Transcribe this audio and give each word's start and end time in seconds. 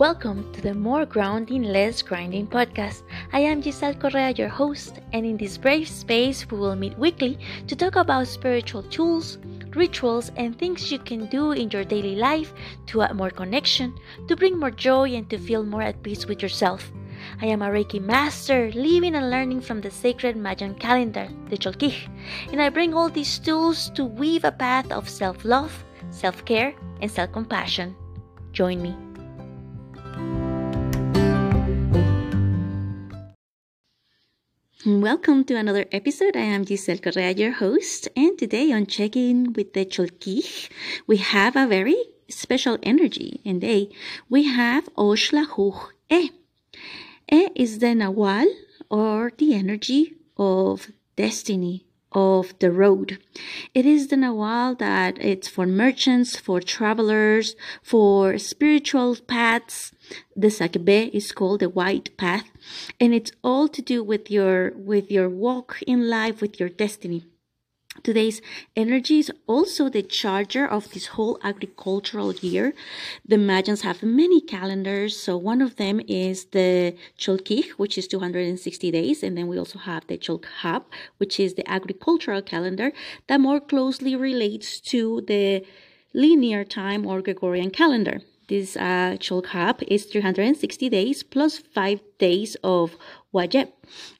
Welcome 0.00 0.50
to 0.54 0.62
the 0.62 0.72
More 0.72 1.04
Grounding, 1.04 1.62
Less 1.62 2.00
Grinding 2.00 2.46
podcast. 2.46 3.02
I 3.34 3.40
am 3.40 3.60
Giselle 3.60 3.92
Correa, 3.92 4.30
your 4.30 4.48
host, 4.48 4.98
and 5.12 5.26
in 5.26 5.36
this 5.36 5.58
brave 5.58 5.88
space, 5.88 6.50
we 6.50 6.56
will 6.56 6.74
meet 6.74 6.98
weekly 6.98 7.38
to 7.66 7.76
talk 7.76 7.96
about 7.96 8.26
spiritual 8.26 8.82
tools, 8.84 9.36
rituals, 9.76 10.32
and 10.36 10.58
things 10.58 10.90
you 10.90 10.98
can 10.98 11.26
do 11.26 11.52
in 11.52 11.68
your 11.68 11.84
daily 11.84 12.16
life 12.16 12.54
to 12.86 13.02
add 13.02 13.14
more 13.14 13.28
connection, 13.28 13.92
to 14.26 14.36
bring 14.36 14.58
more 14.58 14.70
joy, 14.70 15.12
and 15.12 15.28
to 15.28 15.36
feel 15.36 15.64
more 15.64 15.82
at 15.82 16.02
peace 16.02 16.24
with 16.24 16.40
yourself. 16.40 16.90
I 17.42 17.46
am 17.52 17.60
a 17.60 17.68
Reiki 17.68 18.00
master, 18.00 18.72
living 18.72 19.14
and 19.14 19.28
learning 19.28 19.60
from 19.60 19.82
the 19.82 19.90
sacred 19.90 20.34
Mayan 20.34 20.76
calendar, 20.76 21.28
the 21.50 21.58
Cholquij, 21.58 22.08
and 22.50 22.62
I 22.62 22.70
bring 22.70 22.94
all 22.94 23.10
these 23.10 23.38
tools 23.38 23.90
to 23.90 24.06
weave 24.06 24.44
a 24.44 24.52
path 24.52 24.90
of 24.90 25.10
self 25.10 25.44
love, 25.44 25.84
self 26.08 26.42
care, 26.46 26.72
and 27.02 27.10
self 27.10 27.32
compassion. 27.32 27.94
Join 28.52 28.80
me. 28.80 28.96
Welcome 34.86 35.44
to 35.44 35.56
another 35.56 35.84
episode. 35.92 36.38
I 36.38 36.40
am 36.40 36.64
Giselle 36.64 36.96
Correa, 36.96 37.32
your 37.32 37.52
host, 37.52 38.08
and 38.16 38.38
today 38.38 38.72
on 38.72 38.86
Checking 38.86 39.52
with 39.52 39.74
the 39.74 39.84
Cholquij, 39.84 40.70
we 41.06 41.18
have 41.18 41.54
a 41.54 41.66
very 41.66 42.02
special 42.30 42.78
energy, 42.82 43.42
and 43.44 43.60
today 43.60 43.90
we 44.30 44.44
have 44.44 44.88
Oxlajuj 44.94 45.90
E. 46.08 46.30
E 47.30 47.48
is 47.54 47.80
the 47.80 47.88
Nahual 47.88 48.46
or 48.88 49.32
the 49.36 49.52
energy 49.52 50.14
of 50.38 50.88
destiny, 51.14 51.84
of 52.12 52.58
the 52.58 52.72
road. 52.72 53.18
It 53.74 53.86
is 53.86 54.08
the 54.08 54.16
Nahual 54.16 54.78
that 54.78 55.18
it's 55.22 55.48
for 55.48 55.66
merchants, 55.66 56.36
for 56.36 56.60
travelers, 56.60 57.54
for 57.82 58.38
spiritual 58.38 59.16
paths. 59.16 59.92
The 60.34 60.48
Sakbe 60.48 61.10
is 61.12 61.32
called 61.32 61.60
the 61.60 61.68
white 61.68 62.16
path, 62.16 62.50
and 62.98 63.14
it's 63.14 63.32
all 63.44 63.68
to 63.68 63.82
do 63.82 64.02
with 64.02 64.30
your 64.30 64.72
with 64.74 65.10
your 65.10 65.28
walk 65.28 65.82
in 65.86 66.08
life, 66.08 66.40
with 66.40 66.58
your 66.58 66.68
destiny. 66.68 67.29
Today's 68.02 68.40
energy 68.76 69.18
is 69.18 69.30
also 69.46 69.90
the 69.90 70.02
charger 70.02 70.66
of 70.66 70.90
this 70.92 71.08
whole 71.08 71.38
agricultural 71.42 72.34
year. 72.34 72.72
The 73.26 73.36
Mayans 73.36 73.82
have 73.82 74.02
many 74.02 74.40
calendars. 74.40 75.18
So 75.18 75.36
one 75.36 75.60
of 75.60 75.76
them 75.76 76.00
is 76.08 76.46
the 76.46 76.94
Cholquij, 77.18 77.70
which 77.72 77.98
is 77.98 78.08
260 78.08 78.90
days. 78.90 79.22
And 79.22 79.36
then 79.36 79.48
we 79.48 79.58
also 79.58 79.78
have 79.78 80.06
the 80.06 80.16
Cholcaj, 80.16 80.82
which 81.18 81.38
is 81.38 81.54
the 81.54 81.70
agricultural 81.70 82.42
calendar 82.42 82.92
that 83.26 83.40
more 83.40 83.60
closely 83.60 84.16
relates 84.16 84.80
to 84.92 85.20
the 85.26 85.64
linear 86.14 86.64
time 86.64 87.06
or 87.06 87.20
Gregorian 87.20 87.70
calendar. 87.70 88.20
This 88.50 88.76
uh, 88.76 89.14
Cholcaj 89.20 89.84
is 89.86 90.06
360 90.06 90.88
days 90.88 91.22
plus 91.22 91.58
five 91.58 92.00
days 92.18 92.56
of 92.64 92.96
Wayeb. 93.32 93.70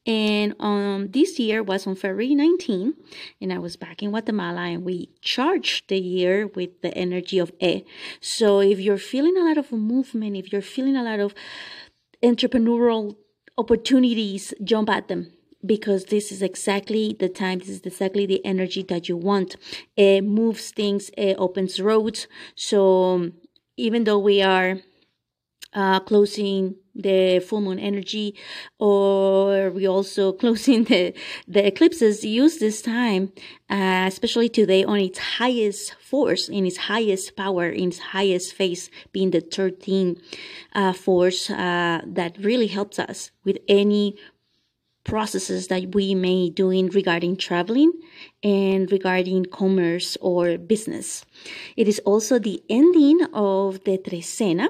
And 0.07 0.55
um, 0.61 1.09
this 1.11 1.41
year 1.41 1.65
was 1.65 1.85
on 1.85 1.97
February 1.97 2.37
19, 2.37 2.95
and 3.41 3.53
I 3.53 3.59
was 3.59 3.75
back 3.75 4.05
in 4.05 4.11
Guatemala, 4.11 4.61
and 4.61 4.85
we 4.85 5.09
charged 5.21 5.89
the 5.89 5.99
year 5.99 6.47
with 6.47 6.81
the 6.81 6.97
energy 6.97 7.41
of 7.41 7.51
E. 7.59 7.85
So 8.21 8.61
if 8.61 8.79
you're 8.79 8.99
feeling 8.99 9.37
a 9.37 9.43
lot 9.43 9.59
of 9.59 9.73
movement, 9.73 10.37
if 10.37 10.53
you're 10.53 10.63
feeling 10.63 10.95
a 10.95 11.03
lot 11.03 11.19
of 11.19 11.35
entrepreneurial 12.23 13.17
opportunities, 13.59 14.55
jump 14.63 14.91
at 14.91 15.09
them 15.09 15.33
because 15.65 16.05
this 16.05 16.33
is 16.33 16.41
exactly 16.41 17.17
the 17.19 17.29
time, 17.29 17.59
this 17.59 17.69
is 17.69 17.81
exactly 17.81 18.27
the 18.27 18.45
energy 18.47 18.83
that 18.85 19.09
you 19.09 19.17
want. 19.17 19.57
It 19.97 20.23
moves 20.23 20.71
things, 20.71 21.11
it 21.17 21.37
opens 21.39 21.81
roads. 21.81 22.29
So 22.55 23.33
even 23.81 24.05
though 24.05 24.19
we 24.19 24.43
are 24.43 24.79
uh, 25.73 26.01
closing 26.01 26.75
the 26.95 27.39
full 27.39 27.61
moon 27.61 27.79
energy 27.79 28.35
or 28.79 29.71
we 29.71 29.87
also 29.87 30.33
closing 30.43 30.85
the 30.85 31.15
the 31.47 31.65
eclipses 31.67 32.25
use 32.25 32.59
this 32.59 32.83
time 32.83 33.33
uh, 33.71 34.05
especially 34.07 34.49
today 34.49 34.83
on 34.85 34.99
its 34.99 35.19
highest 35.19 35.95
force 35.95 36.49
in 36.49 36.67
its 36.67 36.77
highest 36.77 37.37
power 37.37 37.69
in 37.69 37.89
its 37.89 37.99
highest 37.99 38.53
phase 38.55 38.91
being 39.13 39.31
the 39.31 39.41
13 39.41 40.21
uh, 40.75 40.93
force 40.93 41.49
uh, 41.51 42.01
that 42.05 42.37
really 42.39 42.67
helps 42.67 42.99
us 42.99 43.31
with 43.45 43.59
any 43.69 44.17
processes 45.05 45.69
that 45.69 45.95
we 45.95 46.15
may 46.15 46.51
doing 46.51 46.89
regarding 46.89 47.37
traveling 47.37 47.93
and 48.43 48.91
regarding 48.93 49.47
commerce 49.47 50.17
or 50.21 50.59
business. 50.59 51.25
It 51.77 51.89
is 51.89 52.01
also 52.01 52.39
the 52.39 52.63
ending 52.69 53.25
of 53.33 53.85
the 53.85 53.99
trecena, 53.99 54.69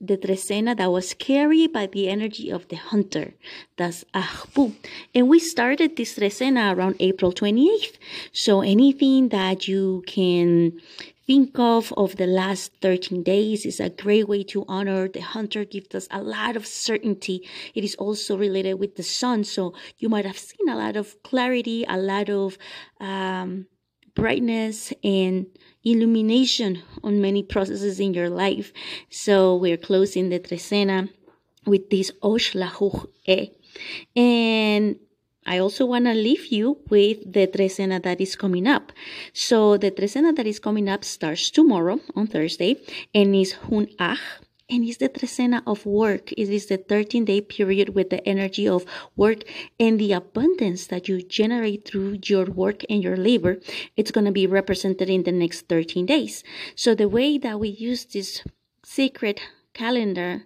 the 0.00 0.16
trecena 0.16 0.76
that 0.76 0.90
was 0.90 1.14
carried 1.14 1.72
by 1.72 1.86
the 1.86 2.08
energy 2.08 2.50
of 2.50 2.68
the 2.68 2.76
hunter. 2.76 3.34
That's 3.76 4.04
Ahpu. 4.14 4.74
And 5.14 5.28
we 5.28 5.38
started 5.38 5.96
this 5.96 6.18
trecena 6.18 6.74
around 6.76 6.96
April 7.00 7.32
28th. 7.32 7.98
So 8.32 8.60
anything 8.60 9.28
that 9.30 9.68
you 9.68 10.02
can 10.06 10.80
think 11.28 11.58
of 11.58 11.92
of 11.98 12.16
the 12.16 12.26
last 12.26 12.72
13 12.80 13.22
days 13.22 13.66
is 13.66 13.80
a 13.80 13.90
great 13.90 14.26
way 14.26 14.42
to 14.42 14.64
honor 14.66 15.06
the 15.08 15.20
hunter 15.20 15.62
gives 15.62 15.94
us 15.94 16.08
a 16.10 16.22
lot 16.22 16.56
of 16.56 16.66
certainty. 16.66 17.46
It 17.74 17.84
is 17.84 17.94
also 17.96 18.38
related 18.38 18.74
with 18.80 18.96
the 18.96 19.02
sun 19.02 19.44
so 19.44 19.74
you 19.98 20.08
might 20.08 20.24
have 20.24 20.38
seen 20.38 20.66
a 20.70 20.76
lot 20.76 20.96
of 20.96 21.22
clarity 21.22 21.84
a 21.86 21.98
lot 21.98 22.30
of 22.30 22.56
um, 22.98 23.66
brightness 24.14 24.90
and 25.04 25.46
illumination 25.84 26.82
on 27.04 27.20
many 27.20 27.42
processes 27.42 28.00
in 28.00 28.14
your 28.14 28.30
life. 28.30 28.72
So 29.10 29.54
we're 29.54 29.76
closing 29.76 30.30
the 30.30 30.40
trecena 30.40 31.10
with 31.66 31.90
this 31.90 32.10
Oxlajuj 32.22 33.06
E 33.26 33.50
and 34.16 34.96
I 35.46 35.58
also 35.58 35.86
want 35.86 36.04
to 36.04 36.14
leave 36.14 36.46
you 36.46 36.78
with 36.90 37.32
the 37.32 37.46
trecena 37.46 38.02
that 38.02 38.20
is 38.20 38.36
coming 38.36 38.66
up. 38.66 38.92
So 39.32 39.76
the 39.76 39.90
trecena 39.90 40.36
that 40.36 40.46
is 40.46 40.58
coming 40.58 40.88
up 40.88 41.04
starts 41.04 41.50
tomorrow 41.50 42.00
on 42.14 42.26
Thursday 42.26 42.76
and 43.14 43.34
is 43.34 43.52
Hun 43.52 43.88
Ach 43.98 44.20
and 44.70 44.84
it's 44.84 44.98
the 44.98 45.08
trecena 45.08 45.62
of 45.66 45.86
work. 45.86 46.32
It 46.32 46.50
is 46.50 46.66
the 46.66 46.76
13 46.76 47.24
day 47.24 47.40
period 47.40 47.94
with 47.94 48.10
the 48.10 48.26
energy 48.28 48.68
of 48.68 48.84
work 49.16 49.44
and 49.80 49.98
the 49.98 50.12
abundance 50.12 50.86
that 50.88 51.08
you 51.08 51.22
generate 51.22 51.88
through 51.88 52.18
your 52.24 52.44
work 52.44 52.82
and 52.90 53.02
your 53.02 53.16
labor. 53.16 53.58
It's 53.96 54.10
going 54.10 54.26
to 54.26 54.32
be 54.32 54.46
represented 54.46 55.08
in 55.08 55.22
the 55.22 55.32
next 55.32 55.68
13 55.68 56.06
days. 56.06 56.44
So 56.74 56.94
the 56.94 57.08
way 57.08 57.38
that 57.38 57.58
we 57.58 57.68
use 57.68 58.04
this 58.04 58.42
sacred 58.84 59.40
calendar 59.72 60.44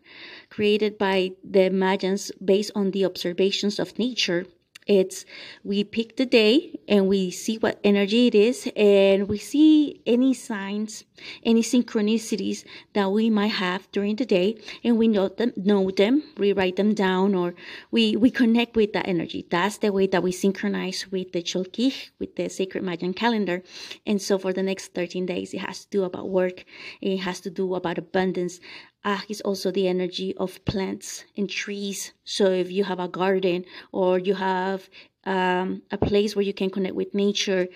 created 0.50 0.98
by 0.98 1.32
the 1.42 1.70
Mayans 1.70 2.30
based 2.44 2.70
on 2.74 2.90
the 2.90 3.04
observations 3.04 3.78
of 3.78 3.98
nature 3.98 4.46
it's 4.86 5.24
we 5.64 5.84
pick 5.84 6.16
the 6.16 6.26
day 6.26 6.78
and 6.88 7.08
we 7.08 7.30
see 7.30 7.56
what 7.58 7.78
energy 7.84 8.26
it 8.26 8.34
is 8.34 8.68
and 8.76 9.28
we 9.28 9.38
see 9.38 10.00
any 10.06 10.34
signs 10.34 11.04
any 11.44 11.62
synchronicities 11.62 12.64
that 12.94 13.10
we 13.10 13.30
might 13.30 13.46
have 13.46 13.90
during 13.92 14.16
the 14.16 14.26
day 14.26 14.56
and 14.82 14.98
we 14.98 15.06
know 15.08 15.28
them 15.28 15.52
know 15.56 15.90
them 15.90 16.22
we 16.36 16.52
write 16.52 16.76
them 16.76 16.94
down 16.94 17.34
or 17.34 17.54
we 17.90 18.16
we 18.16 18.30
connect 18.30 18.76
with 18.76 18.92
that 18.92 19.08
energy. 19.08 19.46
That's 19.50 19.78
the 19.78 19.92
way 19.92 20.06
that 20.08 20.22
we 20.22 20.32
synchronize 20.32 21.10
with 21.10 21.32
the 21.32 21.42
cholquij 21.42 22.10
with 22.18 22.36
the 22.36 22.48
sacred 22.48 22.84
mayan 22.84 23.14
calendar. 23.14 23.62
And 24.06 24.20
so 24.20 24.38
for 24.38 24.52
the 24.52 24.62
next 24.62 24.94
13 24.94 25.26
days 25.26 25.54
it 25.54 25.60
has 25.60 25.84
to 25.84 25.90
do 25.90 26.04
about 26.04 26.28
work. 26.28 26.64
It 27.00 27.18
has 27.18 27.40
to 27.40 27.50
do 27.50 27.74
about 27.74 27.98
abundance 27.98 28.60
Ah 29.04 29.24
is 29.28 29.40
also 29.40 29.70
the 29.70 29.88
energy 29.88 30.34
of 30.36 30.64
plants 30.64 31.24
and 31.36 31.50
trees. 31.50 32.12
So 32.24 32.46
if 32.46 32.70
you 32.70 32.84
have 32.84 33.00
a 33.00 33.08
garden 33.08 33.64
or 33.90 34.18
you 34.18 34.34
have 34.34 34.88
um, 35.24 35.82
a 35.90 35.98
place 35.98 36.36
where 36.36 36.44
you 36.44 36.54
can 36.54 36.70
connect 36.70 36.94
with 36.94 37.14
nature, 37.14 37.68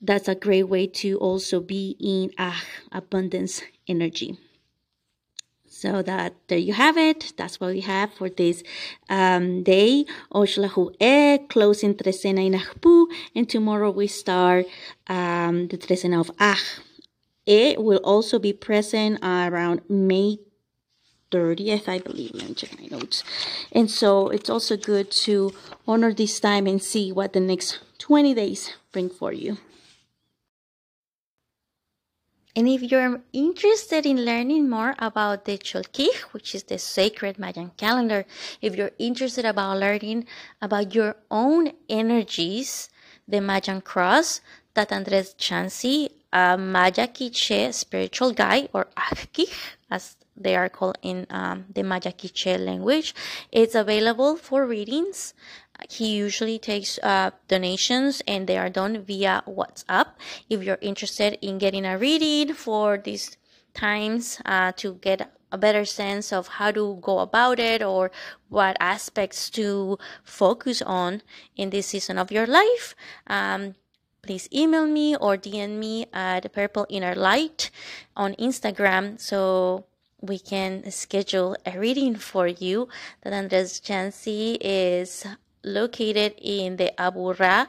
that's 0.00 0.28
a 0.28 0.34
great 0.34 0.64
way 0.64 0.86
to 0.86 1.18
also 1.18 1.60
be 1.60 1.96
in 2.00 2.32
Ah 2.38 2.62
abundance 2.92 3.62
energy. 3.86 4.38
So 5.66 6.02
that 6.02 6.34
there 6.48 6.56
you 6.56 6.72
have 6.72 6.96
it. 6.96 7.34
That's 7.36 7.60
what 7.60 7.70
we 7.70 7.80
have 7.80 8.14
for 8.14 8.30
this 8.30 8.62
um, 9.10 9.64
day. 9.64 10.06
Oxlajuj 10.32 10.94
E, 11.00 11.38
closing 11.48 11.94
Trecena 11.94 12.46
in 12.46 12.54
Ahpu, 12.54 13.06
and 13.34 13.50
tomorrow 13.50 13.90
we 13.90 14.06
start 14.06 14.66
um, 15.08 15.68
the 15.68 15.76
Trecena 15.76 16.20
of 16.20 16.30
Ah. 16.38 16.60
It 17.44 17.82
will 17.82 18.00
also 18.04 18.38
be 18.38 18.54
present 18.54 19.18
around 19.22 19.82
May 19.90 20.38
30th, 21.34 21.88
I 21.88 21.98
believe. 21.98 22.30
Let 22.34 22.48
me 22.48 22.54
check 22.54 22.78
my 22.80 22.86
notes. 22.86 23.24
And 23.72 23.90
so 23.90 24.28
it's 24.28 24.48
also 24.48 24.76
good 24.76 25.10
to 25.26 25.52
honor 25.86 26.14
this 26.14 26.38
time 26.38 26.66
and 26.68 26.80
see 26.80 27.10
what 27.10 27.32
the 27.32 27.40
next 27.40 27.80
20 27.98 28.34
days 28.34 28.72
bring 28.92 29.10
for 29.10 29.32
you. 29.32 29.58
And 32.56 32.68
if 32.68 32.82
you're 32.82 33.20
interested 33.32 34.06
in 34.06 34.24
learning 34.24 34.70
more 34.70 34.94
about 35.00 35.44
the 35.44 35.58
Cholquij, 35.58 36.14
which 36.30 36.54
is 36.54 36.62
the 36.62 36.78
sacred 36.78 37.36
Mayan 37.36 37.72
calendar, 37.76 38.26
if 38.62 38.76
you're 38.76 38.92
interested 38.96 39.44
about 39.44 39.80
learning 39.80 40.26
about 40.62 40.94
your 40.94 41.16
own 41.32 41.72
energies, 41.88 42.90
the 43.26 43.40
Mayan 43.40 43.80
cross 43.80 44.40
Tat 44.72 44.92
Andres 44.92 45.34
Chanci, 45.34 46.10
a 46.32 46.56
Maya 46.56 47.08
Quiche 47.08 47.72
spiritual 47.72 48.32
guide 48.32 48.68
or 48.72 48.86
Ajkij, 48.96 49.50
as 49.90 50.16
they 50.36 50.56
are 50.56 50.68
called 50.68 50.98
in 51.02 51.26
um, 51.30 51.66
the 51.72 51.82
Maya 51.82 52.12
Quiche 52.12 52.58
language. 52.58 53.14
It's 53.52 53.74
available 53.74 54.36
for 54.36 54.66
readings. 54.66 55.34
He 55.90 56.16
usually 56.16 56.58
takes 56.58 56.98
uh, 57.02 57.30
donations 57.48 58.22
and 58.26 58.46
they 58.46 58.56
are 58.58 58.70
done 58.70 59.02
via 59.02 59.42
WhatsApp. 59.46 60.06
If 60.48 60.62
you're 60.62 60.78
interested 60.80 61.38
in 61.42 61.58
getting 61.58 61.84
a 61.84 61.98
reading 61.98 62.54
for 62.54 62.98
these 62.98 63.36
times 63.74 64.40
uh, 64.44 64.72
to 64.76 64.94
get 64.94 65.32
a 65.50 65.58
better 65.58 65.84
sense 65.84 66.32
of 66.32 66.48
how 66.58 66.70
to 66.72 66.98
go 67.00 67.20
about 67.20 67.58
it 67.58 67.82
or 67.82 68.10
what 68.48 68.76
aspects 68.80 69.50
to 69.50 69.98
focus 70.24 70.82
on 70.82 71.22
in 71.56 71.70
this 71.70 71.88
season 71.88 72.18
of 72.18 72.32
your 72.32 72.46
life, 72.46 72.94
um, 73.26 73.74
please 74.22 74.48
email 74.52 74.86
me 74.86 75.14
or 75.16 75.36
DM 75.36 75.78
me 75.78 76.06
at 76.12 76.52
Purple 76.52 76.86
Inner 76.88 77.14
Light 77.14 77.70
on 78.16 78.34
Instagram 78.34 79.20
so 79.20 79.84
we 80.24 80.38
can 80.38 80.90
schedule 80.90 81.56
a 81.66 81.78
reading 81.78 82.16
for 82.16 82.48
you. 82.48 82.88
Tat 83.22 83.32
Andres 83.32 83.80
Chanci 83.80 84.56
is 84.60 85.26
located 85.62 86.34
in 86.40 86.76
the 86.76 86.92
Aburrá 86.98 87.68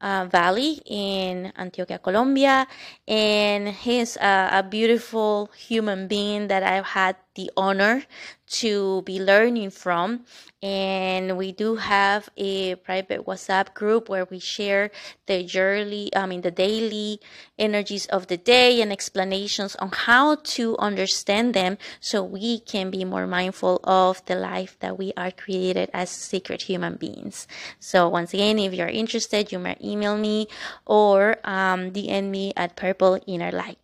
uh, 0.00 0.26
Valley 0.30 0.80
in 0.86 1.52
Antioquia, 1.58 2.00
Colombia, 2.02 2.66
and 3.06 3.68
he's 3.68 4.16
a, 4.16 4.48
a 4.52 4.62
beautiful 4.62 5.50
human 5.56 6.06
being 6.06 6.48
that 6.48 6.62
I've 6.62 6.86
had 6.86 7.16
the 7.38 7.50
honor 7.56 8.02
to 8.48 9.02
be 9.02 9.20
learning 9.20 9.70
from. 9.70 10.24
And 10.60 11.38
we 11.38 11.52
do 11.52 11.76
have 11.76 12.28
a 12.36 12.74
private 12.74 13.26
WhatsApp 13.26 13.74
group 13.74 14.08
where 14.08 14.24
we 14.24 14.40
share 14.40 14.90
the 15.26 15.42
yearly, 15.42 16.10
I 16.16 16.26
mean, 16.26 16.40
the 16.40 16.50
daily 16.50 17.20
energies 17.56 18.06
of 18.06 18.26
the 18.26 18.36
day 18.36 18.82
and 18.82 18.90
explanations 18.90 19.76
on 19.76 19.90
how 19.92 20.34
to 20.58 20.76
understand 20.78 21.54
them 21.54 21.78
so 22.00 22.24
we 22.24 22.58
can 22.58 22.90
be 22.90 23.04
more 23.04 23.28
mindful 23.28 23.78
of 23.84 24.24
the 24.26 24.34
life 24.34 24.76
that 24.80 24.98
we 24.98 25.12
are 25.16 25.30
created 25.30 25.90
as 25.94 26.10
sacred 26.10 26.62
human 26.62 26.96
beings. 26.96 27.46
So, 27.78 28.08
once 28.08 28.34
again, 28.34 28.58
if 28.58 28.74
you're 28.74 28.88
interested, 28.88 29.52
you 29.52 29.60
may 29.60 29.76
email 29.80 30.18
me 30.18 30.48
or 30.86 31.36
um, 31.44 31.92
DM 31.92 32.30
me 32.30 32.52
at 32.56 32.74
Purple 32.74 33.20
Inner 33.28 33.52
Light. 33.52 33.78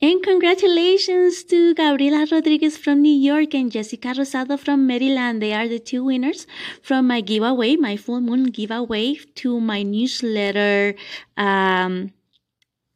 And 0.00 0.22
congratulations 0.22 1.42
to 1.44 1.72
Gabriela 1.74 2.26
Rodriguez 2.30 2.76
from 2.76 3.00
New 3.00 3.16
York 3.16 3.54
and 3.54 3.72
Jessica 3.72 4.08
Rosado 4.08 4.58
from 4.58 4.86
Maryland. 4.86 5.40
They 5.40 5.54
are 5.54 5.66
the 5.66 5.78
two 5.78 6.04
winners 6.04 6.46
from 6.82 7.06
my 7.06 7.22
giveaway, 7.22 7.76
my 7.76 7.96
full 7.96 8.20
moon 8.20 8.44
giveaway 8.44 9.14
to 9.36 9.58
my 9.58 9.82
newsletter 9.82 10.94
um, 11.38 12.12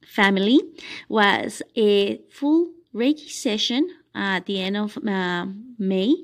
family 0.05 0.61
was 1.09 1.63
a 1.75 2.21
full 2.29 2.69
Reiki 2.95 3.31
session 3.31 3.89
at 4.15 4.45
the 4.45 4.61
end 4.61 4.77
of 4.77 4.99
uh, 4.99 5.47
May 5.81 6.15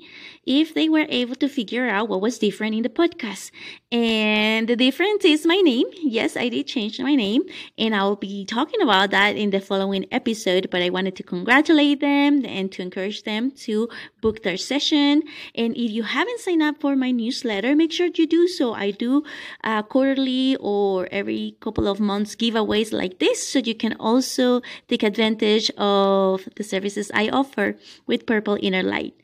if 0.47 0.73
they 0.75 0.89
were 0.89 1.07
able 1.09 1.35
to 1.35 1.49
figure 1.49 1.89
out 1.89 2.09
what 2.09 2.21
was 2.21 2.39
different 2.39 2.75
in 2.75 2.83
the 2.83 2.89
podcast. 2.89 3.51
And 3.91 4.69
the 4.69 4.77
difference 4.77 5.25
is 5.25 5.45
my 5.45 5.57
name. 5.57 5.87
Yes, 6.03 6.37
I 6.37 6.49
did 6.49 6.67
change 6.67 7.01
my 7.01 7.15
name, 7.15 7.43
and 7.77 7.95
I'll 7.95 8.17
be 8.17 8.45
talking 8.45 8.81
about 8.81 9.11
that 9.11 9.37
in 9.37 9.51
the 9.51 9.61
following 9.61 10.07
episode. 10.13 10.69
But 10.71 10.83
I 10.83 10.91
wanted 10.91 11.17
to 11.17 11.23
congratulate 11.25 12.01
them 12.01 12.45
and 12.47 12.71
to 12.73 12.83
encourage 12.83 13.25
them 13.25 13.51
to 13.67 13.89
book 14.21 14.45
their 14.45 14.57
session. 14.57 15.23
And 15.55 15.77
if 15.77 15.91
you 15.91 16.05
haven't 16.05 16.41
signed 16.41 16.63
up 16.63 16.81
for 16.81 16.95
my 16.95 17.11
newsletter, 17.11 17.75
make 17.75 17.93
sure 17.93 18.09
you 18.15 18.27
do 18.27 18.47
so. 18.47 18.75
I 18.75 18.93
do 18.93 19.25
uh, 19.65 19.83
quarterly 19.83 20.57
or 20.61 21.09
every 21.11 21.57
couple 21.61 21.89
of 21.89 21.99
months 21.99 22.37
giveaways 22.37 22.93
like 22.93 23.19
this, 23.19 23.47
so 23.47 23.59
you 23.59 23.75
can 23.75 23.95
also 23.99 24.63
take 24.89 25.03
advantage 25.03 25.71
of 25.77 26.49
the 26.55 26.63
services 26.63 27.11
I 27.13 27.29
offer 27.31 27.77
with 28.07 28.27
Purple 28.27 28.59
Inner 28.61 28.83
Light. 28.83 29.15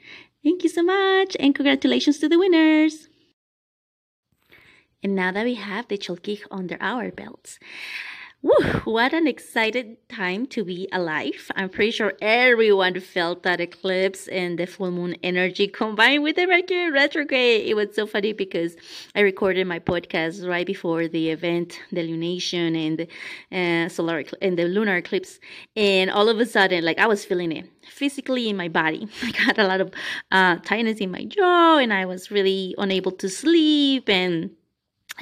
Thank 0.44 0.64
you 0.64 0.68
so 0.68 0.82
much 0.82 1.36
and 1.38 1.54
congratulations 1.54 2.18
to 2.18 2.28
the 2.28 2.38
winners. 2.38 3.08
And 5.02 5.14
now 5.14 5.32
that 5.32 5.44
we 5.44 5.54
have 5.54 5.88
the 5.88 5.98
Cholquij 5.98 6.42
under 6.50 6.76
our 6.80 7.10
belts, 7.10 7.58
Woo, 8.44 8.80
what 8.86 9.12
an 9.12 9.28
excited 9.28 9.96
time 10.08 10.46
to 10.46 10.64
be 10.64 10.88
alive. 10.90 11.48
I'm 11.54 11.68
pretty 11.68 11.92
sure 11.92 12.14
everyone 12.20 12.98
felt 12.98 13.44
that 13.44 13.60
eclipse 13.60 14.26
and 14.26 14.58
the 14.58 14.66
full 14.66 14.90
moon 14.90 15.14
energy 15.22 15.68
combined 15.68 16.24
with 16.24 16.34
the 16.34 16.48
Mercury 16.48 16.90
retrograde. 16.90 17.64
It 17.64 17.74
was 17.74 17.94
so 17.94 18.04
funny 18.04 18.32
because 18.32 18.74
I 19.14 19.20
recorded 19.20 19.68
my 19.68 19.78
podcast 19.78 20.44
right 20.48 20.66
before 20.66 21.06
the 21.06 21.30
event, 21.30 21.78
the 21.92 22.00
lunation 22.00 22.76
and 22.76 22.98
the 22.98 23.86
uh, 23.86 23.88
solar 23.88 24.24
and 24.42 24.58
the 24.58 24.64
lunar 24.64 24.96
eclipse. 24.96 25.38
And 25.76 26.10
all 26.10 26.28
of 26.28 26.40
a 26.40 26.46
sudden, 26.46 26.84
like 26.84 26.98
I 26.98 27.06
was 27.06 27.24
feeling 27.24 27.52
it 27.52 27.70
physically 27.88 28.48
in 28.48 28.56
my 28.56 28.66
body. 28.66 29.06
I 29.22 29.30
got 29.30 29.58
a 29.58 29.68
lot 29.68 29.80
of 29.80 29.92
uh, 30.32 30.56
tightness 30.56 30.98
in 30.98 31.12
my 31.12 31.26
jaw 31.26 31.78
and 31.78 31.92
I 31.92 32.06
was 32.06 32.32
really 32.32 32.74
unable 32.76 33.12
to 33.12 33.28
sleep 33.28 34.08
and 34.08 34.50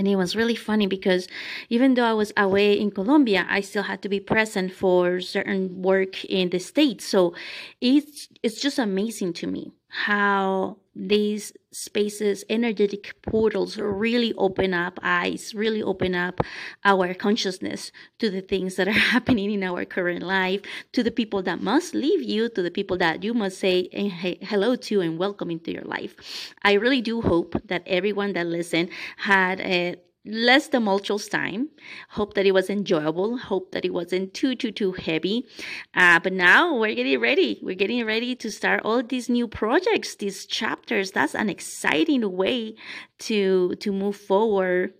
and 0.00 0.08
it 0.08 0.16
was 0.16 0.34
really 0.34 0.56
funny 0.56 0.86
because 0.86 1.28
even 1.68 1.92
though 1.92 2.06
I 2.06 2.14
was 2.14 2.32
away 2.34 2.72
in 2.72 2.90
Colombia, 2.90 3.46
I 3.50 3.60
still 3.60 3.82
had 3.82 4.00
to 4.00 4.08
be 4.08 4.18
present 4.18 4.72
for 4.72 5.20
certain 5.20 5.82
work 5.82 6.24
in 6.24 6.48
the 6.48 6.58
States. 6.58 7.04
So 7.04 7.34
it's 7.82 8.28
it's 8.42 8.62
just 8.62 8.78
amazing 8.78 9.34
to 9.34 9.46
me 9.46 9.72
how 9.90 10.76
these 10.94 11.52
spaces, 11.72 12.44
energetic 12.48 13.14
portals 13.22 13.76
really 13.78 14.32
open 14.34 14.74
up 14.74 14.98
eyes, 15.02 15.54
really 15.54 15.82
open 15.82 16.14
up 16.14 16.40
our 16.84 17.14
consciousness 17.14 17.92
to 18.18 18.30
the 18.30 18.40
things 18.40 18.76
that 18.76 18.88
are 18.88 18.92
happening 19.14 19.50
in 19.50 19.62
our 19.62 19.84
current 19.84 20.22
life, 20.22 20.60
to 20.92 21.02
the 21.02 21.10
people 21.10 21.42
that 21.42 21.60
must 21.60 21.94
leave 21.94 22.22
you, 22.22 22.48
to 22.48 22.62
the 22.62 22.70
people 22.70 22.96
that 22.98 23.22
you 23.22 23.34
must 23.34 23.58
say 23.58 23.88
eh, 23.92 24.34
hello 24.42 24.74
to 24.76 25.00
and 25.00 25.18
welcome 25.18 25.50
into 25.50 25.72
your 25.72 25.84
life. 25.84 26.54
I 26.62 26.74
really 26.74 27.00
do 27.00 27.20
hope 27.20 27.54
that 27.66 27.82
everyone 27.86 28.32
that 28.34 28.46
listened 28.46 28.90
had 29.16 29.60
a 29.60 29.96
less 30.24 30.68
tumultuous 30.68 31.28
time. 31.28 31.68
Hope 32.10 32.34
that 32.34 32.46
it 32.46 32.52
was 32.52 32.68
enjoyable. 32.68 33.38
Hope 33.38 33.72
that 33.72 33.84
it 33.84 33.92
wasn't 33.92 34.34
too, 34.34 34.54
too, 34.54 34.70
too 34.70 34.92
heavy. 34.92 35.46
Uh, 35.94 36.20
but 36.20 36.32
now 36.32 36.76
we're 36.76 36.94
getting 36.94 37.20
ready. 37.20 37.58
We're 37.62 37.74
getting 37.74 38.04
ready 38.04 38.34
to 38.36 38.50
start 38.50 38.82
all 38.84 39.02
these 39.02 39.28
new 39.28 39.48
projects, 39.48 40.16
these 40.16 40.46
chapters. 40.46 41.12
That's 41.12 41.34
an 41.34 41.48
exciting 41.48 42.36
way 42.36 42.74
to 43.20 43.74
to 43.76 43.92
move 43.92 44.16
forward. 44.16 44.94